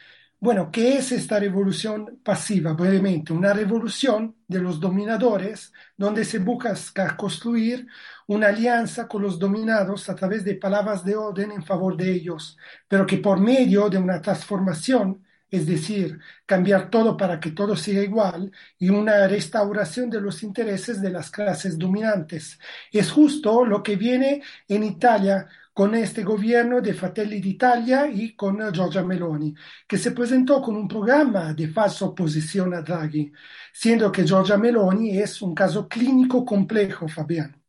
[0.41, 2.73] Bueno, ¿qué es esta revolución pasiva?
[2.75, 6.75] Brevemente, una revolución de los dominadores donde se busca
[7.17, 7.87] construir
[8.27, 12.57] una alianza con los dominados a través de palabras de orden en favor de ellos,
[12.89, 18.03] pero que por medio de una transformación, es decir, cambiar todo para que todo siga
[18.03, 22.59] igual, y una restauración de los intereses de las clases dominantes.
[22.91, 28.59] Es justo lo que viene en Italia con este gobierno de Fratelli d'Italia y con
[28.73, 29.55] Giorgia Meloni,
[29.87, 33.33] que se presentó con un programa de falsa oposición a Draghi,
[33.73, 37.64] siendo que Giorgia Meloni es un caso clínico complejo, Fabián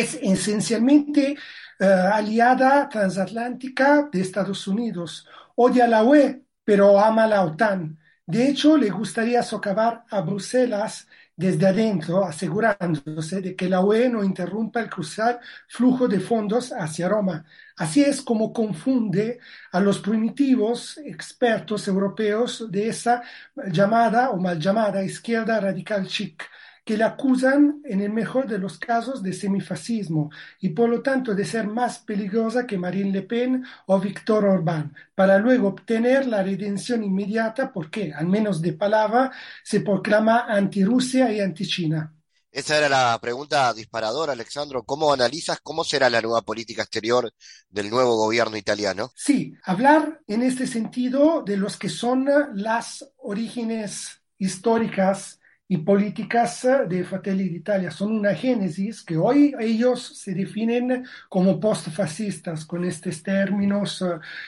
[0.00, 1.36] es esencialmente
[1.80, 5.26] uh, aliada transatlántica de Estados Unidos.
[5.56, 7.98] Odia la UE, pero ama la OTAN.
[8.26, 14.22] De hecho, le gustaría socavar a Bruselas desde adentro, asegurándose de que la UE no
[14.22, 17.44] interrumpa el cruzar flujo de fondos hacia Roma.
[17.76, 19.40] Así es como confunde
[19.72, 23.22] a los primitivos expertos europeos de esa
[23.70, 26.42] llamada o mal llamada izquierda radical chic
[26.84, 31.34] que le acusan, en el mejor de los casos, de semifascismo y por lo tanto
[31.34, 36.42] de ser más peligrosa que Marine Le Pen o Víctor Orbán, para luego obtener la
[36.42, 39.30] redención inmediata porque, al menos de palabra,
[39.62, 42.14] se proclama anti-Rusia y anti-China.
[42.50, 44.82] Esa era la pregunta disparadora, Alexandro.
[44.82, 47.32] ¿Cómo analizas cómo será la nueva política exterior
[47.70, 49.10] del nuevo gobierno italiano?
[49.16, 55.40] Sí, hablar en este sentido de los que son las orígenes históricas
[55.72, 57.90] y políticas de Fratelli d'Italia.
[57.90, 64.04] Son una génesis que hoy ellos se definen como postfascistas, con estos términos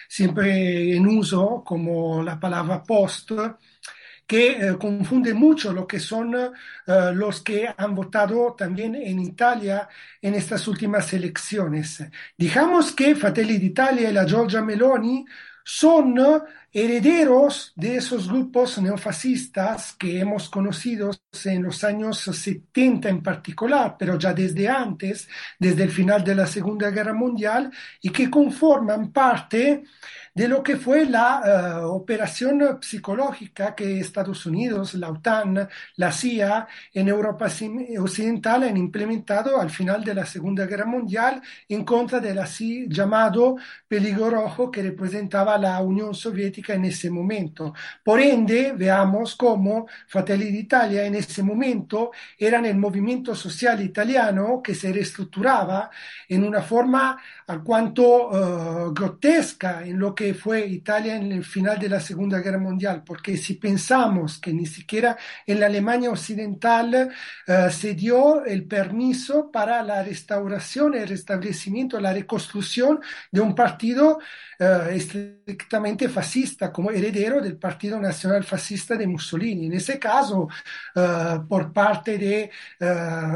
[0.06, 3.32] siempre en uso, como la palabra post
[4.26, 6.50] que eh, confunde mucho lo que son eh,
[7.14, 9.88] los que han votado también en Italia
[10.20, 12.04] en estas últimas elecciones.
[12.36, 15.24] Digamos que Fratelli d'Italia y la Giorgia Meloni
[15.64, 16.18] son
[16.76, 21.12] herederos de esos grupos neofascistas que hemos conocido
[21.44, 26.48] en los años 70 en particular, pero ya desde antes, desde el final de la
[26.48, 27.70] Segunda Guerra Mundial,
[28.02, 29.84] y que conforman parte
[30.34, 36.66] de lo que fue la eh, operación psicológica que Estados Unidos, la OTAN, la CIA
[36.92, 37.46] en Europa
[38.00, 43.56] Occidental han implementado al final de la Segunda Guerra Mundial en contra del así llamado
[43.86, 47.74] peligro rojo que representaba la Unión Soviética en ese momento.
[48.02, 54.74] Por ende, veamos cómo Fratelli d'Italia en ese momento eran el movimiento social italiano que
[54.74, 55.90] se reestructuraba
[56.26, 61.90] en una forma alquanto uh, grotesca en lo que fue Italia en el final de
[61.90, 67.10] la Segunda Guerra Mundial, porque si pensamos que ni siquiera en la Alemania occidental
[67.46, 73.00] uh, se dio el permiso para la restauración, el restablecimiento, la reconstrucción
[73.30, 74.20] de un partido
[74.64, 79.66] uh, estrictamente fascista, como heredero del Partido Nacional Fascista de Mussolini.
[79.66, 80.48] En ese caso,
[81.48, 82.50] por parte de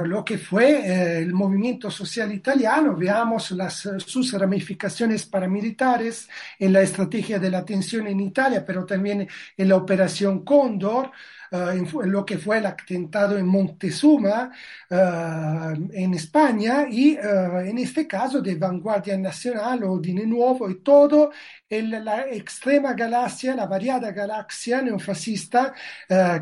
[0.05, 7.39] lo que fue el movimiento social italiano, veamos las sus ramificaciones paramilitares en la estrategia
[7.39, 11.11] de la atención en Italia, pero también en la operación Cóndor,
[11.53, 14.51] uh, en, lo que fue el atentado en Montezuma,
[14.91, 21.31] uh, en España, y en este caso de Vanguardia Nacional o de Nuevo y todo
[21.69, 25.75] el, la extrema galaxia, la variada galaxia neofascista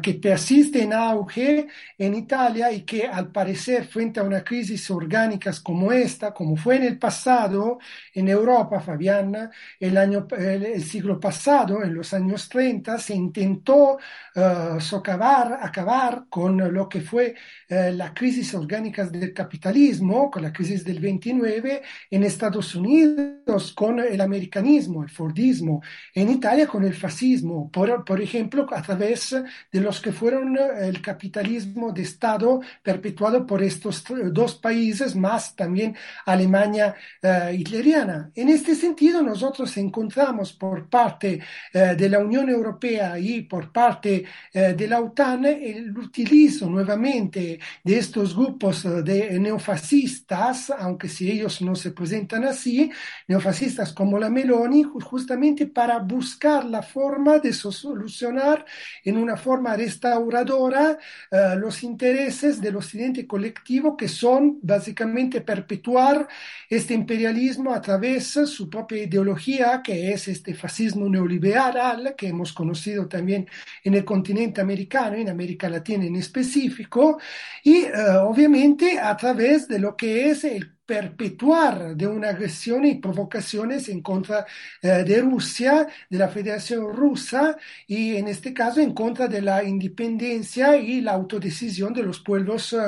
[0.02, 1.66] que persiste en auge
[1.98, 6.76] en Italia y que al parecer frente a una crisis orgánica como esta, como fue
[6.76, 7.78] en el pasado
[8.14, 13.98] en Europa, Fabián, el, año, el, el siglo pasado, en los años 30, se intentó
[14.36, 17.34] acabar, acabar con lo que fue
[17.68, 24.00] eh, la crisis orgánica del capitalismo, con la crisis del 29 en Estados Unidos, con
[24.00, 25.82] el americanismo, el Fordismo,
[26.14, 29.34] en Italia con el fascismo, por, ejemplo, a través
[29.72, 35.56] de los que fueron eh, el capitalismo de Estado perpetuado por estos dos países, más
[35.56, 38.30] también Alemania uh, hitleriana.
[38.34, 41.40] En este sentido, nosotros encontramos por parte
[41.74, 47.98] uh, de la Unión Europea y por parte de la OTAN el utilizo nuevamente de
[47.98, 52.90] estos grupos de neofascistas, aunque si ellos no se presentan así,
[53.28, 58.64] neofascistas como la Meloni, justamente para buscar la forma de solucionar
[59.04, 60.98] en una forma restauradora
[61.30, 66.28] uh, los intereses del occidente colectivo, que son básicamente perpetuar
[66.68, 72.52] este imperialismo a través de su propia ideología, que es este fascismo neoliberal que hemos
[72.52, 73.48] conocido también
[73.84, 77.18] en el continente americano en América Latina en específico,
[77.62, 82.94] y uh, obviamente a través de lo que es el perpetuar de una agresión y
[82.94, 84.46] provocaciones en contra
[84.80, 89.64] eh, de Rusia, de la Federación Rusa, y en este caso en contra de la
[89.64, 92.78] independencia y la autodecisión de los pueblos eh,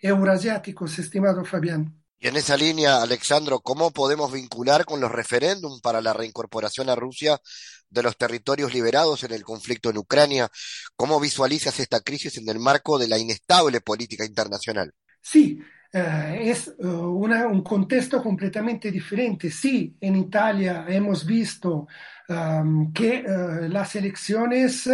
[0.00, 1.94] euroasiáticos, estimado Fabián.
[2.18, 6.94] Y en esa línea, Alexandro, ¿cómo podemos vincular con los referéndums para la reincorporación a
[6.94, 7.40] Rusia
[7.90, 10.48] de los territorios liberados en el conflicto en Ucrania.
[10.96, 14.94] ¿Cómo visualizas esta crisis en el marco de la inestable política internacional?
[15.20, 15.60] Sí,
[15.92, 19.50] Uh, es una, un contexto completamente diferente.
[19.50, 21.88] Sí, en Italia hemos visto
[22.28, 24.88] um, que uh, las elecciones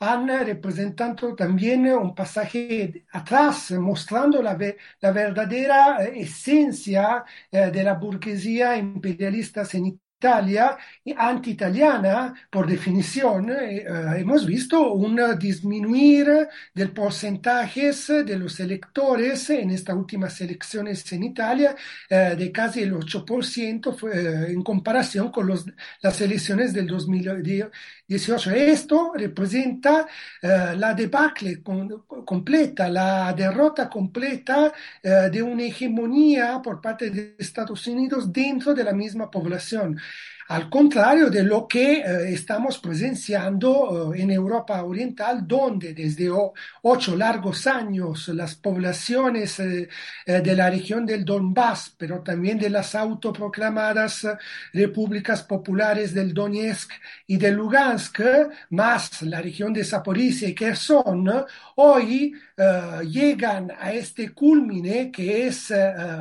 [0.00, 4.58] han representado también un pasaje atrás, mostrando la,
[5.00, 10.78] la verdadera esencia de la burguesía imperialista en Italia,
[11.18, 13.84] anti-italiana por definición, eh,
[14.16, 21.76] hemos visto un disminuir del porcentajes de los electores en estas últimas elecciones en Italia
[22.08, 25.66] eh, de casi el 8% eh, en comparación con los,
[26.00, 26.88] las elecciones del
[28.08, 28.50] 2018.
[28.50, 30.06] Esto representa
[30.42, 38.32] la debacle con, completa, la derrota completa de una hegemonía por parte de Estados Unidos
[38.32, 39.98] dentro de la misma población.
[40.48, 46.30] Al contrario de lo que eh, estamos presenciando eh, en Europa Oriental, donde desde
[46.82, 49.88] ocho largos años las poblaciones eh,
[50.26, 54.26] de la región del Donbass, pero también de las autoproclamadas
[54.72, 56.90] repúblicas populares del Donetsk
[57.26, 58.20] y de Lugansk,
[58.70, 61.30] más la región de Zaporizhia y Kherson,
[61.76, 62.32] hoy
[63.04, 65.72] llegan a este culmine que es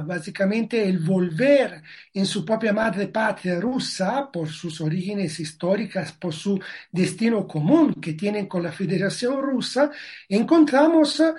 [0.05, 1.81] básicamente el volver
[2.13, 6.59] en su propia madre patria rusa por sus orígenes históricas, por su
[6.91, 9.91] destino común que tienen con la Federación Rusa,
[10.29, 11.33] encontramos eh,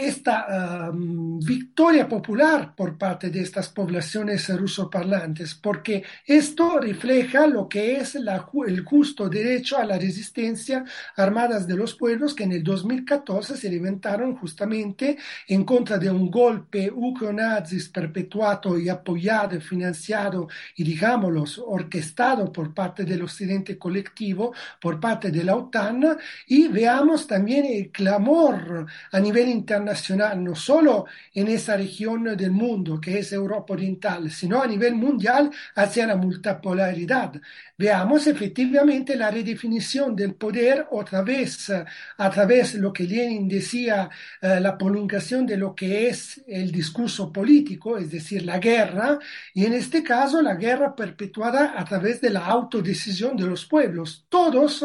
[0.00, 8.14] esta victoria popular por parte de estas poblaciones rusoparlantes, porque esto refleja lo que es
[8.16, 10.84] la, el justo derecho a la resistencia
[11.16, 15.16] armadas de los pueblos que en el 2014 se levantaron justamente
[15.48, 22.72] en contra de un golpe ucronazis perpetuado y apoyado y financiado y digámoslo orquestado por
[22.72, 26.16] parte del occidente colectivo, por parte de la OTAN,
[26.46, 33.00] y veamos también el clamor a nivel internacional, no solo en esa región del mundo
[33.00, 37.32] que es Europa Oriental, sino a nivel mundial hacia la multipolaridad.
[37.78, 44.10] Veamos efectivamente la redefinición del poder otra vez a través de lo que Lenin decía,
[44.42, 49.18] eh, la prolongación de lo que es el discurso político, es decir, la guerra,
[49.54, 54.26] y en este caso la guerra perpetuada a través de la autodecisión de los pueblos.
[54.28, 54.84] Todos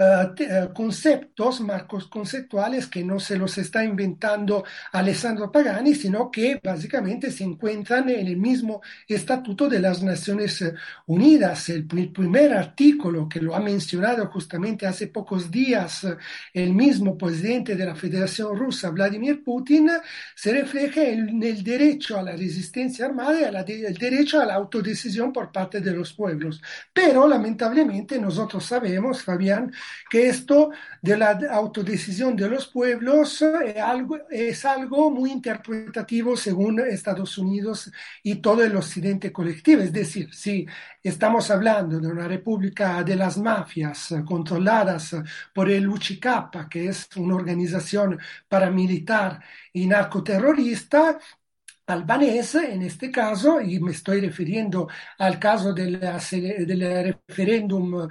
[0.00, 6.60] eh, eh, conceptos, marcos conceptuales que no se los está inventando Alessandro Pagani, sino que
[6.62, 10.64] básicamente se encuentran en el mismo estatuto de las Naciones
[11.06, 11.68] Unidas.
[11.70, 16.16] El, primer artículo que lo ha mencionado justamente hace pocos días eh,
[16.54, 19.90] el mismo presidente de la Federación Rusa, Vladimir Putin,
[20.36, 25.32] se refleja en el derecho a la resistencia armada y el derecho a la autodecisión
[25.32, 26.62] por parte de los pueblos.
[26.92, 29.72] Pero lamentablemente nosotros sabemos, Fabián,
[30.10, 30.70] que esto
[31.02, 37.38] de la autodecisión de los pueblos es eh, algo, es algo muy interpretativo según Estados
[37.38, 37.90] Unidos
[38.22, 39.82] y todo el occidente colectivo.
[39.82, 40.66] Es decir, si
[41.02, 45.16] estamos hablando de una república de las mafias controladas
[45.54, 48.18] por el UCK, que es una organización
[48.48, 49.40] paramilitar
[49.72, 51.18] y narcoterrorista,
[51.88, 58.08] en este caso, y me estoy refiriendo al caso del, del referéndum uh,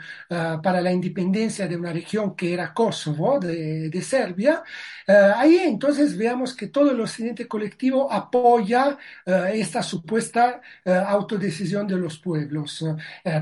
[0.63, 4.63] para la independencia de una región que era Kosovo, de, Serbia,
[5.07, 8.97] uh, ahí entonces veamos que todo el occidente colectivo apoya
[9.27, 12.83] uh, esta supuesta autodecisión de los pueblos.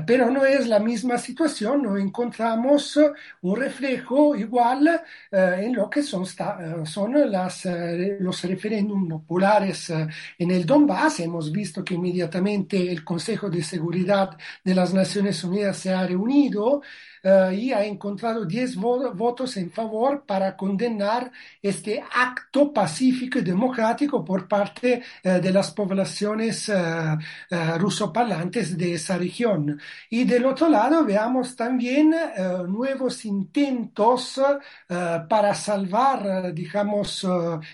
[0.06, 2.98] pero no es la misma situación, no encontramos
[3.42, 7.64] un reflejo igual en lo que son, son las,
[8.20, 9.92] los referéndums populares
[10.38, 15.78] en el Donbass hemos visto que inmediatamente el Consejo de Seguridad de las Naciones Unidas
[15.78, 16.82] se ha reunido
[17.26, 23.42] uh, y ha encontrado 10 vo votos en favor para condenar este acto pacífico y
[23.42, 27.18] democrático por parte uh, de las poblaciones uh,
[27.78, 29.80] rusoparlantes de esa región.
[30.08, 32.14] Y del otro lado veamos también
[32.68, 34.40] nuevos intentos
[34.88, 37.26] para salvar, digamos,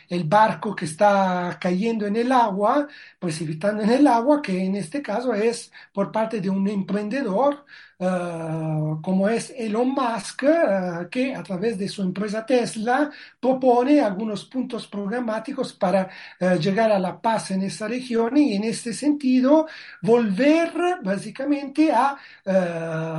[0.09, 2.89] el barco que está cayendo en el agua,
[3.19, 7.65] precipitando en el agua, que en este caso es por parte de un emprendedor
[8.05, 14.45] eh, como es Elon Musk, uh, que a través de su empresa Tesla propone algunos
[14.47, 19.69] puntos programáticos para uh, llegar a la paz en esa región y en este sentido
[20.01, 20.73] volver
[21.05, 22.17] básicamente a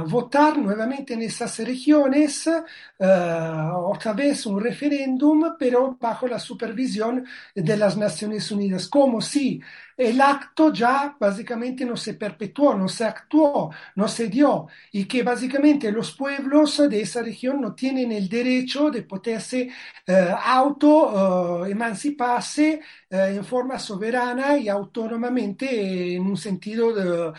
[0.05, 2.49] votar nuevamente en esas regiones
[2.97, 7.25] otra vez un referéndum, pero bajo la supervisión
[7.55, 9.61] de las Naciones Unidas, como si
[9.98, 15.24] el acto ya básicamente no se perpetuó, no se actuó, no se dio, y que
[15.24, 19.70] básicamente los pueblos de esa región no tienen el derecho de poderse
[20.08, 22.82] eh, auto eh, emanciparse
[23.16, 27.34] en forma soberana y autónomamente en un sentido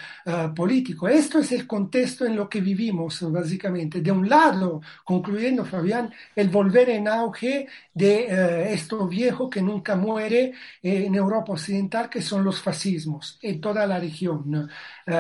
[0.54, 1.08] político.
[1.08, 4.00] Esto es el contexto en lo que vivimos, básicamente.
[4.00, 10.52] De un lado, concluyendo, Fabián, el volver en auge de esto viejo que nunca muere
[10.82, 14.70] en Europa Occidental, que son los fascismos en toda la región,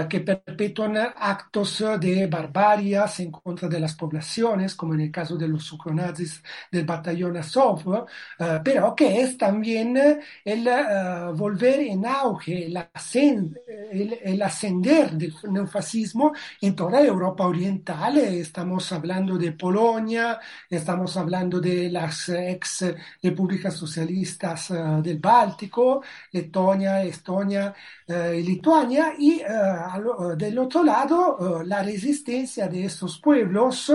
[0.08, 5.48] que perpetúan actos de barbarias en contra de las poblaciones, como en el caso de
[5.48, 8.06] los ucronazis del batallón Azov,
[8.38, 9.96] eh, pero que es también
[10.44, 10.68] el
[11.34, 18.18] volver en auge, el, ascender del neofascismo en toda Europa Oriental.
[18.18, 20.38] Estamos hablando de Polonia,
[20.68, 24.68] estamos hablando de las ex repúblicas socialistas
[25.02, 27.74] del Báltico, Letonia, Estonia
[28.06, 29.40] y Lituania, y
[30.36, 33.90] del otro lado la resistencia de estos pueblos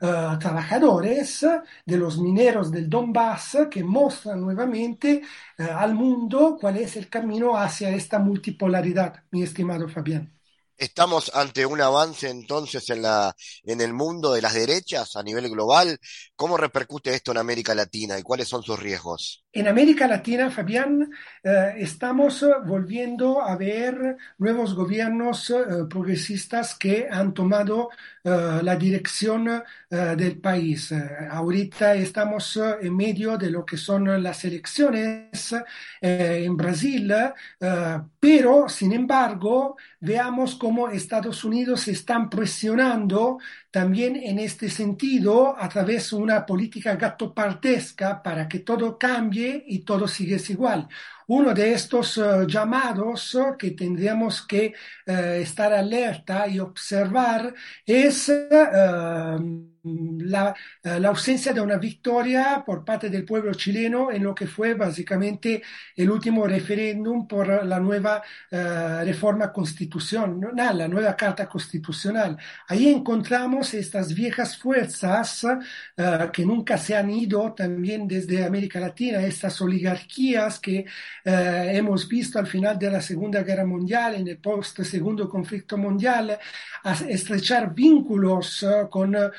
[0.00, 1.46] trabajadores,
[1.86, 5.22] de los mineros del Donbass, que muestran nuevamente
[5.58, 10.32] al mundo cuál es el camino hacia esta multipolaridad, mi estimado Fabián.
[10.76, 15.48] ¿Estamos ante un avance entonces en, la, en el mundo de las derechas a nivel
[15.48, 15.98] global?
[16.34, 19.44] ¿Cómo repercute esto en América Latina y cuáles son sus riesgos?
[19.54, 21.10] En América Latina, Fabián,
[21.44, 25.54] eh, estamos volviendo a ver nuevos gobiernos eh,
[25.90, 27.90] progresistas que han tomado
[28.24, 30.92] la dirección del país.
[31.30, 35.54] ahorita estamos en medio de lo que son las elecciones
[36.00, 37.12] en Brasil,
[38.20, 43.38] pero sin embargo, veamos cómo Estados Unidos están presionando
[43.70, 49.80] también en este sentido a través de una política gatopardesca para que todo cambie y
[49.80, 50.88] todo siga igual.
[51.34, 54.74] Uno de estos uh, llamados que tendríamos que
[55.06, 57.54] uh, estar alerta y observar
[57.86, 58.28] es
[59.84, 64.74] la, la, ausencia de una victoria por parte del pueblo chileno en lo que fue
[64.74, 65.62] básicamente
[65.96, 72.36] el último referéndum por la nueva reforma constitucional, la nueva carta constitucional.
[72.68, 75.46] Ahí encontramos estas viejas fuerzas
[76.32, 80.86] que nunca se han ido también desde América Latina, estas oligarquías que
[81.24, 86.38] eh, hemos visto al final de la Segunda Guerra Mundial, en el post-segundo conflicto mundial,
[86.84, 89.30] a estrechar vínculos eh, con eh,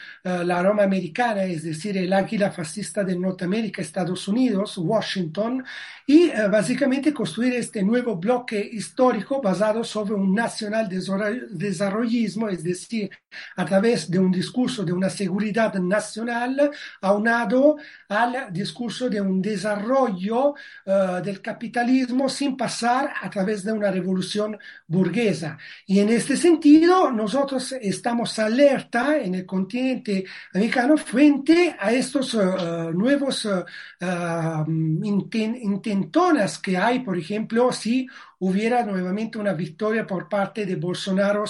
[0.43, 5.63] la Roma americana, es decir, el águila fascista de Norteamérica, Estados Unidos, Washington,
[6.05, 13.09] y básicamente construir este nuevo bloque histórico basado sobre un nacional desarrollismo, es decir,
[13.55, 16.71] a través de un discurso de una seguridad nacional
[17.01, 17.77] aunado
[18.09, 20.55] al discurso de un desarrollo
[20.86, 24.57] del capitalismo capitalismo sin pasar a través de una revolución
[24.88, 25.57] burguesa.
[25.88, 30.22] Y en este sentido, nosotros estamos alerta en el continente
[30.53, 33.63] americano frente a estos uh, nuevos uh,
[34.01, 34.65] uh,
[35.03, 38.07] intentonas que hay, por ejemplo, si
[38.45, 41.45] hubiera nuevamente una victoria por parte de Bolsonaro,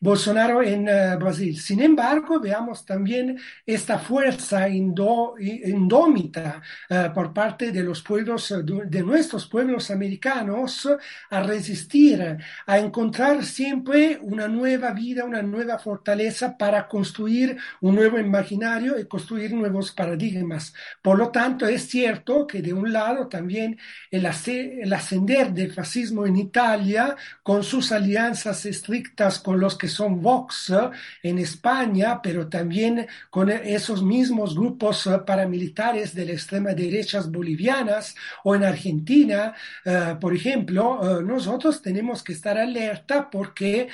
[0.00, 1.56] Bolsonaro en uh, Brasil.
[1.56, 9.02] Sin embargo, veamos también esta fuerza indo, indómita uh, por parte de los pueblos, de
[9.02, 10.88] nuestros pueblos americanos,
[11.30, 12.36] a resistir,
[12.66, 19.04] a encontrar siempre una nueva vida, una nueva fortaleza para construir un nuevo imaginario y
[19.04, 20.74] construir nuevos paradigmas.
[21.00, 23.78] Por lo tanto, es cierto que de un lado también
[24.10, 30.20] el, el ascender del fascismo en Italia, con sus alianzas estrictas con los que son
[30.20, 30.90] Vox eh,
[31.22, 38.14] en España, pero también con esos mismos grupos eh, paramilitares de la extrema derecha bolivianas
[38.44, 39.54] o en Argentina,
[39.84, 43.88] eh, por ejemplo, nosotros tenemos que estar alerta porque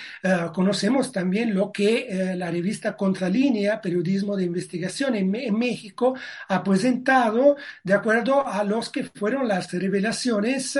[0.54, 6.14] conocemos también lo que la revista Contralínea, Periodismo de Investigación en, en México,
[6.48, 10.78] ha presentado de acuerdo a los que fueron las revelaciones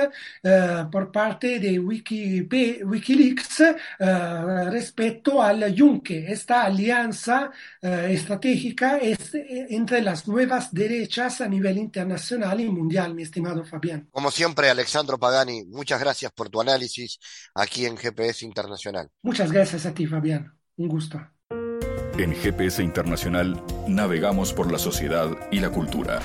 [0.91, 7.49] por parte de Wikileaks uh, respecto al Yunque, esta alianza
[7.81, 13.65] uh, estratégica es, eh, entre las nuevas derechas a nivel internacional y mundial, mi estimado
[13.65, 14.07] Fabián.
[14.11, 17.19] Como siempre, Alexandro Pagani, muchas gracias por tu análisis
[17.55, 19.09] aquí en GPS Internacional.
[19.23, 20.53] Muchas gracias a ti, Fabián.
[20.77, 21.19] Un gusto.
[22.17, 26.21] En GPS Internacional navegamos por la sociedad y la cultura.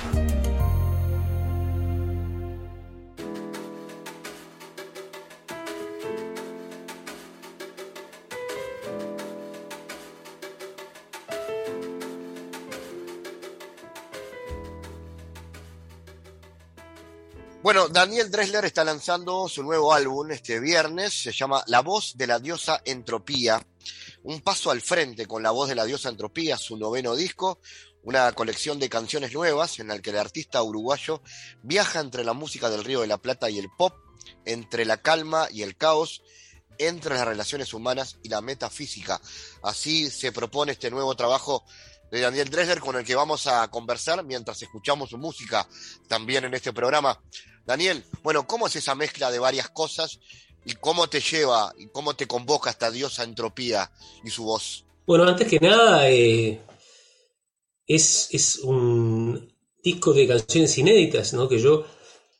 [17.65, 22.27] Bueno, Daniel Dressler está lanzando su nuevo álbum este viernes, se llama La voz de
[22.27, 23.59] la diosa Entropía,
[24.21, 27.59] un paso al frente con la voz de la diosa Entropía, su noveno disco,
[28.03, 31.23] una colección de canciones nuevas en la que el artista uruguayo
[31.63, 33.95] viaja entre la música del Río de la Plata y el pop,
[34.45, 36.21] entre la calma y el caos,
[36.77, 39.19] entre las relaciones humanas y la metafísica.
[39.63, 41.65] Así se propone este nuevo trabajo
[42.11, 45.67] de Daniel Dressler con el que vamos a conversar mientras escuchamos su música
[46.07, 47.19] también en este programa.
[47.65, 50.19] Daniel, bueno, ¿cómo es esa mezcla de varias cosas
[50.65, 53.91] y cómo te lleva y cómo te convoca esta diosa entropía
[54.23, 54.85] y su voz?
[55.05, 56.61] Bueno, antes que nada, eh,
[57.85, 59.53] es, es, un
[59.83, 61.47] disco de canciones inéditas, ¿no?
[61.47, 61.85] Que yo,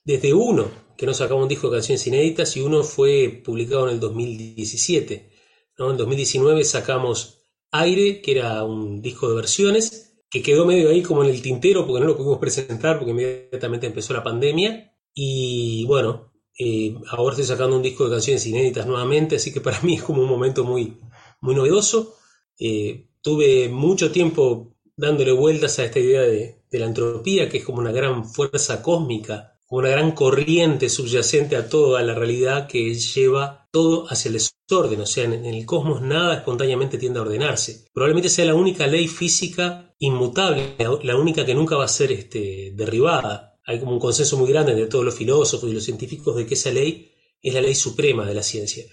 [0.03, 3.95] desde uno, que no sacamos un disco de canciones inéditas, y uno fue publicado en
[3.95, 5.31] el 2017.
[5.77, 5.91] ¿no?
[5.91, 7.39] En 2019 sacamos
[7.71, 11.85] Aire, que era un disco de versiones, que quedó medio ahí como en el tintero
[11.85, 14.91] porque no lo pudimos presentar porque inmediatamente empezó la pandemia.
[15.17, 19.79] Y bueno, eh, ahora estoy sacando un disco de canciones inéditas nuevamente, así que para
[19.83, 20.97] mí es como un momento muy,
[21.41, 22.15] muy novedoso.
[22.59, 27.79] Eh, tuve mucho tiempo dándole vueltas a esta idea de, la entropía, que es como
[27.79, 34.05] una gran fuerza cósmica, una gran corriente subyacente a toda la realidad que lleva todo
[34.09, 34.99] hacia el desorden.
[34.99, 37.85] O sea, en, en el cosmos nada espontáneamente tiende a ordenarse.
[37.93, 42.73] Probablemente sea la única ley física inmutable, la única que nunca va a ser este,
[42.75, 46.45] derribada hay como un consenso muy grande entre todos los filósofos y los científicos de
[46.45, 47.11] que esa ley
[47.41, 48.85] es la ley suprema de la ciencia.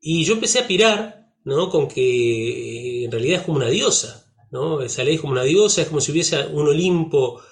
[0.00, 1.68] Y yo empecé a pirar, ¿no?
[1.68, 4.80] Con que eh, en realidad es como una diosa, ¿no?
[4.80, 7.42] Esa ley es como una diosa, es como si hubiese un Olimpo,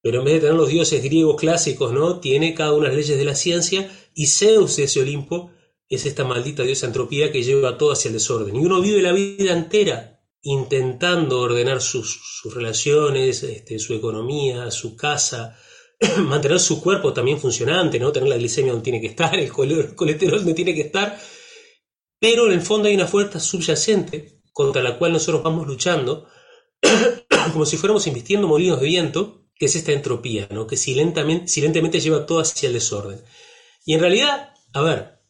[0.00, 2.20] pero en vez de tener los dioses griegos clásicos, ¿no?
[2.20, 5.50] Tiene cada una las leyes de la ciencia y Zeus ese Olimpo
[5.88, 8.56] es esta maldita diosa entropía que lleva todo hacia el desorden.
[8.56, 14.96] Y uno vive la vida entera intentando ordenar sus, sus relaciones, este, su economía, su
[14.96, 15.58] casa,
[16.18, 18.12] mantener su cuerpo también funcionante, ¿no?
[18.12, 21.18] Tener la glicemia donde tiene que estar, el colesterol donde tiene que estar.
[22.18, 26.26] Pero en el fondo hay una fuerza subyacente contra la cual nosotros vamos luchando,
[27.52, 30.66] como si fuéramos invistiendo molinos de viento, que es esta entropía, ¿no?
[30.66, 33.22] Que silentamente, silentemente lleva todo hacia el desorden.
[33.84, 35.20] Y en realidad, a ver,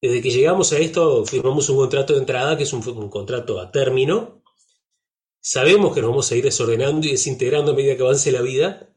[0.00, 3.60] desde que llegamos a esto, firmamos un contrato de entrada, que es un, un contrato
[3.60, 4.42] a término.
[5.40, 8.93] Sabemos que nos vamos a ir desordenando y desintegrando a medida que avance la vida,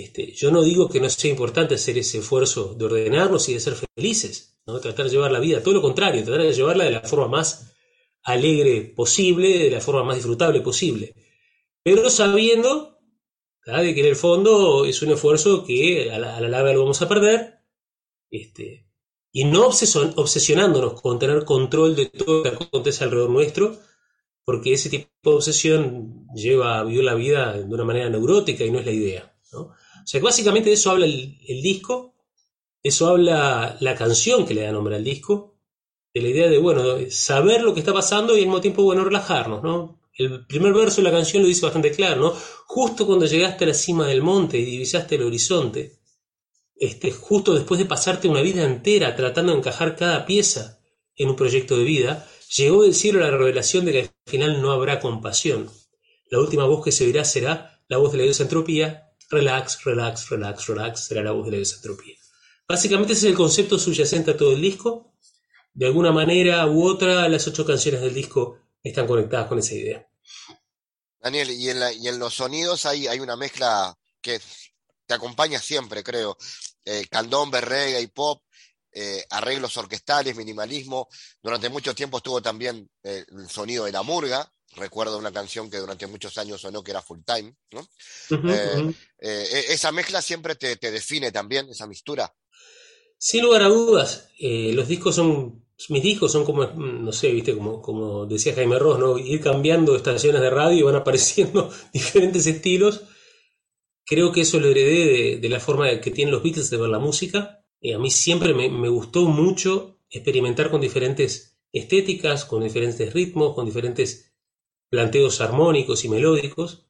[0.00, 3.60] este, yo no digo que no sea importante hacer ese esfuerzo de ordenarnos y de
[3.60, 4.80] ser felices, ¿no?
[4.80, 7.72] tratar de llevar la vida, todo lo contrario, tratar de llevarla de la forma más
[8.22, 11.14] alegre posible, de la forma más disfrutable posible,
[11.82, 12.98] pero sabiendo
[13.64, 16.80] de que en el fondo es un esfuerzo que a la, a la larga lo
[16.80, 17.58] vamos a perder,
[18.30, 18.88] este,
[19.32, 23.76] y no obsesionándonos con tener control de todo lo que acontece alrededor nuestro,
[24.44, 28.70] porque ese tipo de obsesión lleva a vivir la vida de una manera neurótica y
[28.70, 29.34] no es la idea.
[29.52, 29.74] ¿no?
[30.08, 32.14] O sea, básicamente de eso habla el, el, disco,
[32.82, 35.58] eso habla la canción que le da nombre al disco,
[36.14, 39.04] de la idea de, bueno, saber lo que está pasando y al mismo tiempo, bueno,
[39.04, 40.00] relajarnos, ¿no?
[40.14, 42.34] El primer verso de la canción lo dice bastante claro, ¿no?
[42.64, 45.98] Justo cuando llegaste a la cima del monte y divisaste el horizonte,
[46.74, 50.80] este, justo después de pasarte una vida entera tratando de encajar cada pieza
[51.16, 54.72] en un proyecto de vida, llegó del cielo la revelación de que al final no
[54.72, 55.68] habrá compasión.
[56.30, 60.28] La última voz que se oirá será la voz de la diosa entropía relax, relax,
[60.28, 62.14] relax, relax, será la voz de la desentropía.
[62.66, 65.14] Básicamente ese es el concepto subyacente a todo el disco.
[65.72, 70.08] De alguna manera u otra, las ocho canciones del disco están conectadas con esa idea.
[71.20, 74.40] Daniel, y en, la, y en los sonidos hay, una mezcla que
[75.06, 76.36] te acompaña siempre, creo.
[76.84, 78.42] Eh, candombe, reggae y pop,
[78.92, 81.08] eh, arreglos orquestales, minimalismo.
[81.42, 85.78] Durante mucho tiempo estuvo también eh, el sonido de la murga, recuerdo una canción que
[85.78, 87.80] durante muchos años sonó que era full time, ¿no?
[87.80, 88.94] Uh -huh, eh, uh -huh.
[89.20, 92.32] eh, esa mezcla siempre te, te, define también, esa mistura.
[93.18, 97.54] Sin lugar a dudas, eh, los discos son, mis discos son como, no sé, viste,
[97.54, 99.18] como, como decía Jaime Ross, ¿no?
[99.18, 103.02] Ir cambiando estaciones de radio y van apareciendo diferentes estilos.
[104.04, 106.88] Creo que eso lo heredé de, de la forma que tienen los Beatles de ver
[106.88, 107.64] la música.
[107.80, 113.54] Y a mí siempre me, me gustó mucho experimentar con diferentes estéticas, con diferentes ritmos,
[113.54, 114.27] con diferentes
[114.88, 116.86] planteos armónicos y melódicos.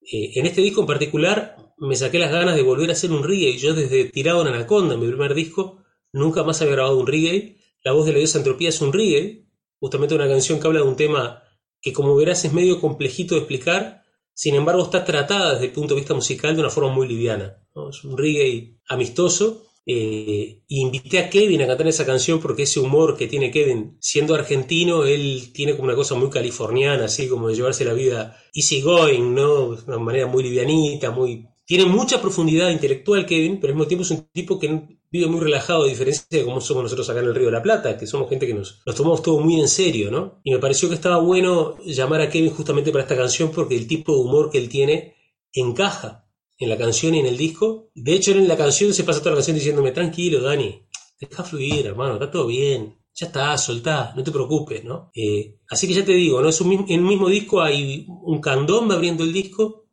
[0.00, 3.22] Eh, en este disco en particular me saqué las ganas de volver a hacer un
[3.22, 3.56] reggae.
[3.56, 7.58] Yo desde Tirado en Anaconda, mi primer disco, nunca más había grabado un reggae.
[7.82, 9.46] La voz de la diosa Entropía es un reggae,
[9.78, 11.42] justamente una canción que habla de un tema
[11.80, 15.94] que como verás es medio complejito de explicar, sin embargo está tratada desde el punto
[15.94, 17.58] de vista musical de una forma muy liviana.
[17.90, 23.16] Es un reggae amistoso eh, invité a Kevin a cantar esa canción porque ese humor
[23.16, 27.54] que tiene Kevin, siendo argentino, él tiene como una cosa muy californiana, así como de
[27.54, 29.76] llevarse la vida easy going, ¿no?
[29.86, 31.46] Una manera muy livianita, muy...
[31.66, 35.40] Tiene mucha profundidad intelectual Kevin, pero al mismo tiempo es un tipo que vive muy
[35.40, 38.06] relajado, a diferencia de cómo somos nosotros acá en el Río de la Plata, que
[38.06, 40.40] somos gente que nos, nos tomamos todo muy en serio, ¿no?
[40.44, 43.86] Y me pareció que estaba bueno llamar a Kevin justamente para esta canción porque el
[43.86, 45.14] tipo de humor que él tiene
[45.52, 46.23] encaja
[46.58, 47.90] en la canción y en el disco.
[47.94, 50.86] De hecho, en la canción se pasa toda la canción diciéndome, tranquilo, Dani,
[51.20, 52.98] deja fluir, hermano, está todo bien.
[53.16, 55.10] Ya está, soltá, no te preocupes, ¿no?
[55.14, 56.48] Eh, así que ya te digo, ¿no?
[56.48, 59.88] Es un, en el mismo disco hay un candombe abriendo el disco,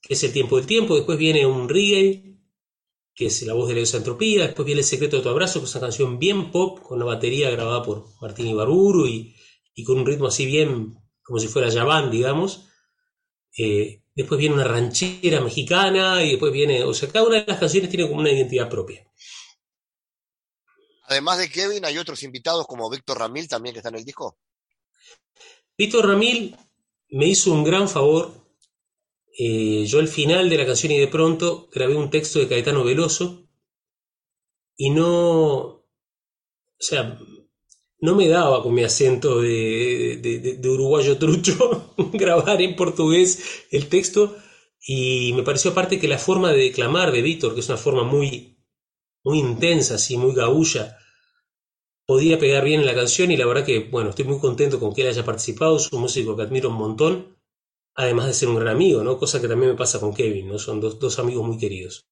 [0.00, 2.38] que es el tiempo del tiempo, después viene un reggae,
[3.14, 5.64] que es la voz de la entropía, después viene el secreto de tu abrazo, que
[5.64, 9.34] es una canción bien pop, con una batería grabada por Martín Ibarburu y,
[9.74, 12.68] y con un ritmo así bien como si fuera Yaván, digamos.
[13.56, 17.60] Eh, después viene una ranchera mexicana y después viene, o sea, cada una de las
[17.60, 19.06] canciones tiene como una identidad propia.
[21.04, 24.36] Además de Kevin, hay otros invitados como Víctor Ramil también que está en el disco.
[25.78, 26.56] Víctor Ramil
[27.10, 28.44] me hizo un gran favor.
[29.38, 32.82] Eh, yo al final de la canción y de pronto grabé un texto de Caetano
[32.82, 33.48] Veloso
[34.76, 35.86] y no, o
[36.76, 37.20] sea,
[38.00, 44.36] no me daba con mi acento de, uruguayo trucho grabar en portugués el texto
[44.80, 48.04] y me pareció aparte que la forma de declamar de Víctor, que es una forma
[48.04, 48.58] muy,
[49.24, 50.96] muy intensa, así, muy gaúlla,
[52.06, 54.94] podía pegar bien en la canción y la verdad que, bueno, estoy muy contento con
[54.94, 57.38] que él haya participado, es un músico que admiro un montón,
[57.94, 59.18] además de ser un gran amigo, ¿no?
[59.18, 60.58] Cosa que también me pasa con Kevin, ¿no?
[60.58, 62.08] Son dos, dos amigos muy queridos.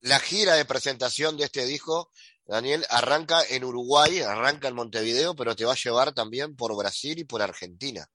[0.00, 2.10] La gira de presentación de este disco,
[2.50, 7.16] Daniel, arranca en Uruguay, arranca en Montevideo, pero te va a llevar también por Brasil
[7.20, 8.10] y por Argentina.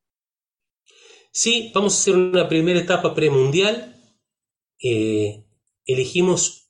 [1.32, 3.96] Sí, vamos a hacer una primera etapa premundial.
[4.84, 5.46] Eh,
[5.86, 6.70] elegimos,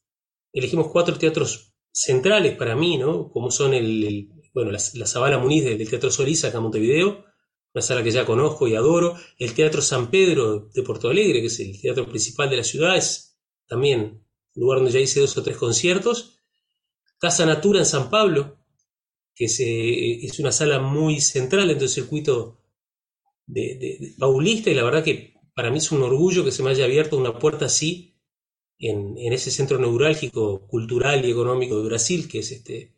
[0.53, 3.31] elegimos cuatro teatros centrales para mí, ¿no?
[3.31, 7.25] Como son el, bueno, la, Zabala Muniz del, Teatro Solís acá en Montevideo,
[7.73, 9.17] una sala que ya conozco y adoro.
[9.39, 12.95] El Teatro San Pedro de Porto Alegre, que es el teatro principal de la ciudad,
[12.95, 16.34] es también un lugar donde ya hice dos o tres conciertos.
[17.19, 18.57] Casa Natura en San Pablo,
[19.35, 22.61] que es, eh, una sala muy central dentro del circuito
[23.45, 26.85] de, paulista y la verdad que para mí es un orgullo que se me haya
[26.85, 28.15] abierto una puerta así
[28.79, 32.95] en, ese centro neurálgico cultural y económico de Brasil, que es, este,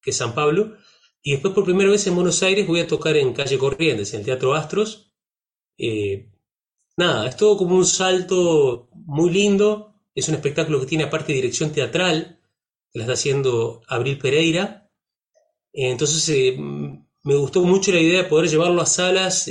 [0.00, 0.76] que San Pablo.
[1.22, 4.20] Y después por primera vez en Buenos Aires voy a tocar en Calle Corrientes, en
[4.20, 5.14] el Teatro Astros.
[5.78, 6.30] Eh,
[6.96, 9.94] nada, es todo como un salto muy lindo.
[10.14, 12.33] Es un espectáculo que tiene aparte dirección teatral,
[12.94, 14.90] la está haciendo Abril Pereira.
[15.72, 19.50] Eh, entonces eh, me gustó mucho la idea de poder llevarlo a salas,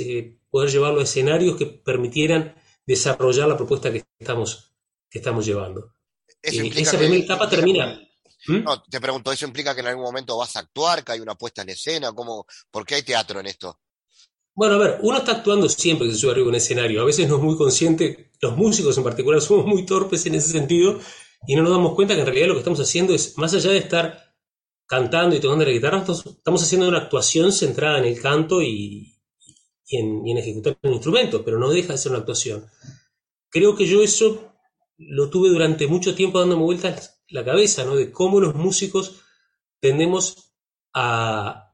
[0.50, 4.74] poder llevarlo a escenarios que permitieran desarrollar la propuesta que estamos
[5.14, 5.94] que estamos llevando.
[6.42, 8.00] esa primera etapa termina.
[8.48, 8.64] ¿Mm?
[8.64, 11.36] No, te pregunto, ¿eso implica que en algún momento vas a actuar, que hay una
[11.36, 12.12] puesta en escena?
[12.12, 13.78] ¿Cómo, ¿Por qué hay teatro en esto?
[14.52, 17.00] Bueno, a ver, uno está actuando siempre que se sube arriba a un escenario.
[17.00, 20.48] A veces no es muy consciente, los músicos en particular somos muy torpes en ese
[20.48, 20.98] sentido
[21.46, 23.70] y no nos damos cuenta que en realidad lo que estamos haciendo es, más allá
[23.70, 24.34] de estar
[24.86, 29.14] cantando y tocando la guitarra, estamos haciendo una actuación centrada en el canto y,
[29.88, 32.66] en, ejecutar un instrumento, pero no deja de ser una actuación.
[33.50, 34.52] Creo que yo eso
[34.96, 37.96] lo tuve durante mucho tiempo dándome vueltas la cabeza, ¿no?
[37.96, 39.22] De cómo los músicos
[39.80, 40.52] tendemos
[40.92, 41.72] a,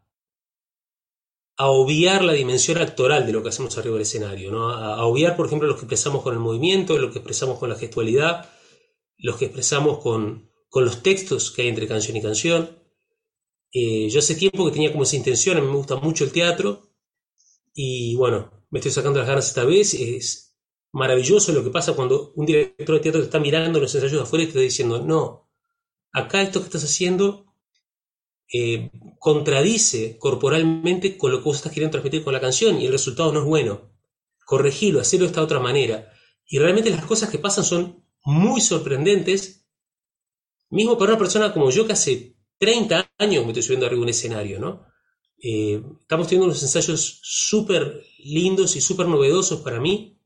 [1.61, 4.71] a obviar la dimensión actoral de lo que hacemos arriba del escenario, ¿no?
[4.71, 7.77] A, obviar, por ejemplo, lo que expresamos con el movimiento, lo que expresamos con la
[7.77, 8.49] gestualidad,
[9.21, 12.79] los que expresamos con, con los textos que hay entre canción y canción.
[13.73, 16.33] Eh, yo hace tiempo que tenía como esa intención, a mí me gusta mucho el
[16.33, 16.91] teatro,
[17.73, 20.51] y bueno, me estoy sacando las ganas esta vez, es,
[20.93, 24.23] maravilloso lo que pasa cuando un director de teatro te está mirando los ensayos de
[24.23, 25.49] afuera y te está diciendo, no,
[26.13, 27.47] acá esto que estás haciendo
[28.53, 32.93] eh, contradice corporalmente con lo que vos estás queriendo transmitir con la canción y el
[32.93, 33.93] resultado no es bueno.
[34.45, 36.13] Corregilo, hacerlo de esta otra manera.
[36.45, 39.67] Y realmente las cosas que pasan son muy sorprendentes,
[40.71, 44.05] mismo para una persona como yo que hace 30 años me estoy subiendo arriba de
[44.05, 44.87] un escenario, ¿no?
[45.43, 50.21] Eh, estamos teniendo unos ensayos súper lindos y súper novedosos para mí,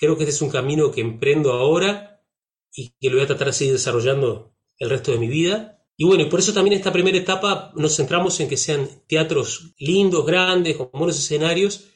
[0.00, 2.24] Creo que este es un camino que emprendo ahora
[2.72, 5.84] y que lo voy a tratar de seguir desarrollando el resto de mi vida.
[5.94, 9.74] Y bueno, y por eso también esta primera etapa nos centramos en que sean teatros
[9.78, 11.90] lindos, grandes, con buenos escenarios,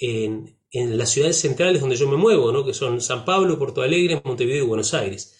[0.00, 2.64] en, las ciudades centrales donde yo me muevo, ¿no?
[2.64, 5.36] que son San Pablo, Porto Alegre, Montevideo y Buenos Aires.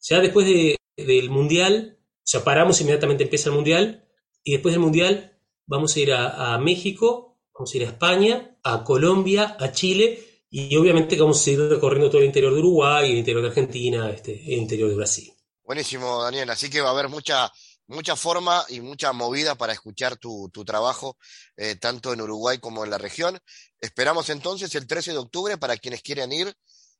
[0.00, 4.06] Ya después del Mundial, o sea, paramos inmediatamente empieza el Mundial,
[4.42, 8.84] y después del Mundial vamos a ir a, México, vamos a ir a España, a
[8.84, 13.18] Colombia, a Chile, y obviamente vamos a seguir recorriendo todo el interior de Uruguay, el
[13.18, 15.32] interior de Argentina, este, el interior de Brasil.
[15.64, 16.50] Buenísimo, Daniel.
[16.50, 17.50] Así que va a haber mucha,
[17.86, 21.16] mucha forma y mucha movida para escuchar tu, trabajo,
[21.56, 23.38] eh, tanto en Uruguay como en la región.
[23.80, 26.52] Esperamos entonces el 13 de octubre para quienes quieran ir,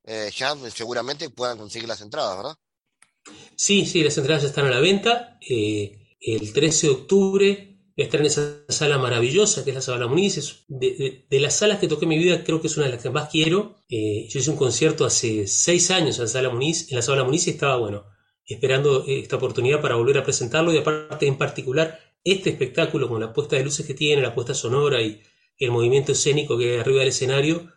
[0.05, 2.57] eh, ya seguramente puedan conseguir las entradas, ¿verdad?
[3.57, 5.39] Sí, sí, las entradas están a la venta.
[5.49, 10.65] Eh, el 13 de octubre estar en esa sala maravillosa que es la Sala Muniz.
[10.69, 13.11] De, las salas que toqué en mi vida, creo que es una de las que
[13.11, 13.77] más quiero.
[13.89, 17.25] Eh, yo hice un concierto hace seis años en la Sala Muniz, en la Sala
[17.25, 18.05] Muniz estaba, bueno,
[18.47, 23.33] esperando esta oportunidad para volver a presentarlo y aparte, en particular, este espectáculo con la
[23.33, 25.23] puesta de luces que tiene, la puesta sonora y
[25.59, 27.73] el movimiento escénico que hay arriba del escenario,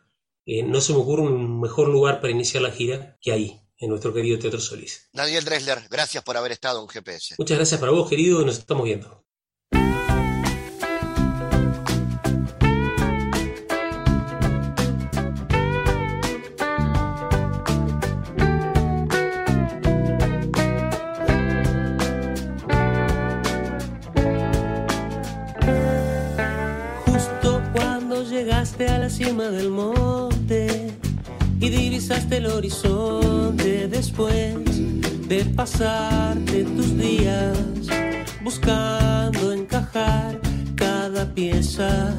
[0.46, 3.90] eh, no se me ocurre un mejor lugar para iniciar la gira que ahí, en
[3.90, 5.10] nuestro querido Teatro Solís.
[5.14, 7.36] Daniel Dresler, gracias por haber estado en GPS.
[7.38, 9.27] Muchas gracias para vos, querido, nos estamos viendo.
[29.18, 30.92] Del monte
[31.60, 34.54] y divisaste el horizonte después
[35.28, 37.58] de pasarte tus días
[38.44, 40.40] buscando encajar
[40.76, 42.14] cada pieza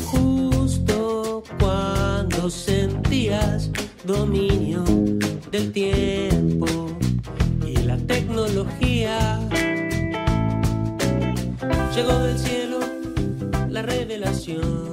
[0.05, 3.69] Justo cuando sentías
[4.05, 4.83] dominio
[5.51, 6.82] del tiempo
[8.13, 9.39] tecnología,
[11.95, 12.79] llegó del cielo
[13.69, 14.92] la revelación.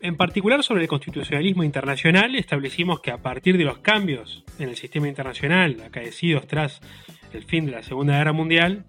[0.00, 4.76] En particular sobre el constitucionalismo internacional, establecimos que a partir de los cambios en el
[4.76, 6.80] sistema internacional acaecidos tras
[7.32, 8.84] el fin de la Segunda Guerra Mundial,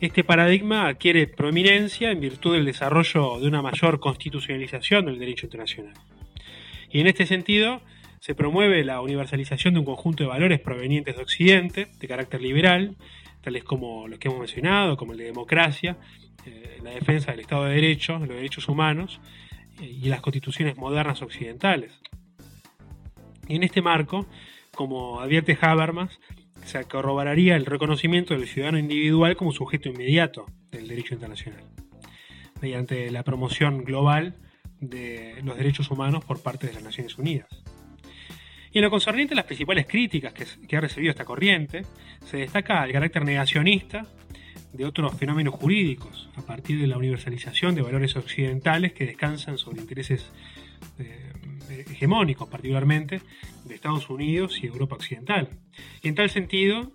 [0.00, 5.94] este paradigma adquiere prominencia en virtud del desarrollo de una mayor constitucionalización del derecho internacional.
[6.90, 7.80] Y en este sentido,
[8.18, 12.96] se promueve la universalización de un conjunto de valores provenientes de Occidente, de carácter liberal,
[13.40, 15.96] tales como los que hemos mencionado, como el de democracia,
[16.44, 19.20] eh, la defensa del Estado de Derecho, de los derechos humanos,
[19.80, 22.00] y las constituciones modernas occidentales.
[23.48, 24.26] Y en este marco,
[24.72, 26.18] como advierte Habermas,
[26.64, 31.64] se corroboraría el reconocimiento del ciudadano individual como sujeto inmediato del derecho internacional,
[32.60, 34.36] mediante la promoción global
[34.80, 37.48] de los derechos humanos por parte de las Naciones Unidas.
[38.72, 41.82] Y en lo concerniente a las principales críticas que, que ha recibido esta corriente,
[42.24, 44.06] se destaca el carácter negacionista
[44.72, 49.80] de otros fenómenos jurídicos, a partir de la universalización de valores occidentales que descansan sobre
[49.80, 50.30] intereses
[50.98, 51.32] eh,
[51.90, 53.20] hegemónicos, particularmente
[53.64, 55.48] de Estados Unidos y Europa Occidental.
[56.02, 56.92] Y en tal sentido,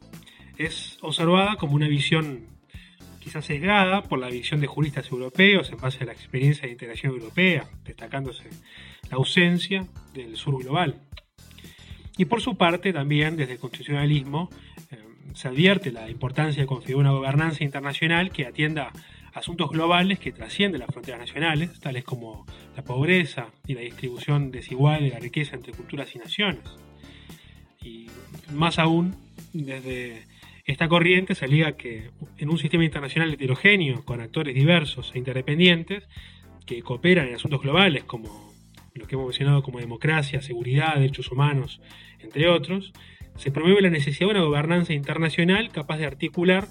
[0.58, 2.48] es observada como una visión
[3.20, 7.14] quizás sesgada por la visión de juristas europeos en base a la experiencia de integración
[7.14, 8.44] europea, destacándose
[9.10, 11.02] la ausencia del sur global.
[12.18, 14.50] Y por su parte, también desde el constitucionalismo,
[15.34, 18.92] se advierte la importancia de configurar una gobernanza internacional que atienda
[19.34, 22.46] asuntos globales que trascienden las fronteras nacionales, tales como
[22.76, 26.64] la pobreza y la distribución desigual de la riqueza entre culturas y naciones.
[27.82, 28.08] Y
[28.54, 29.16] más aún,
[29.52, 30.24] desde
[30.66, 36.08] esta corriente se liga que en un sistema internacional heterogéneo, con actores diversos e interdependientes,
[36.66, 38.54] que cooperan en asuntos globales como
[38.94, 41.82] lo que hemos mencionado como democracia, seguridad, derechos humanos,
[42.20, 42.94] entre otros,
[43.38, 46.68] se promueve la necesidad de una gobernanza internacional capaz de articular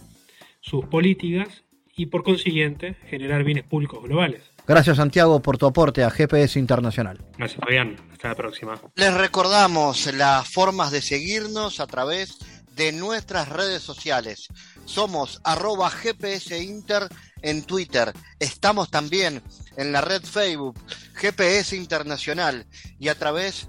[0.60, 1.64] sus políticas
[1.96, 4.42] y por consiguiente generar bienes públicos globales.
[4.66, 7.22] Gracias Santiago por tu aporte a GPS Internacional.
[7.36, 8.80] Gracias Fabián, hasta la próxima.
[8.94, 12.38] Les recordamos las formas de seguirnos a través
[12.74, 14.48] de nuestras redes sociales.
[14.86, 17.08] Somos arroba GPS Inter
[17.42, 18.12] en Twitter.
[18.40, 19.42] Estamos también
[19.76, 20.78] en la red Facebook
[21.14, 22.66] GPS Internacional
[22.98, 23.68] y a través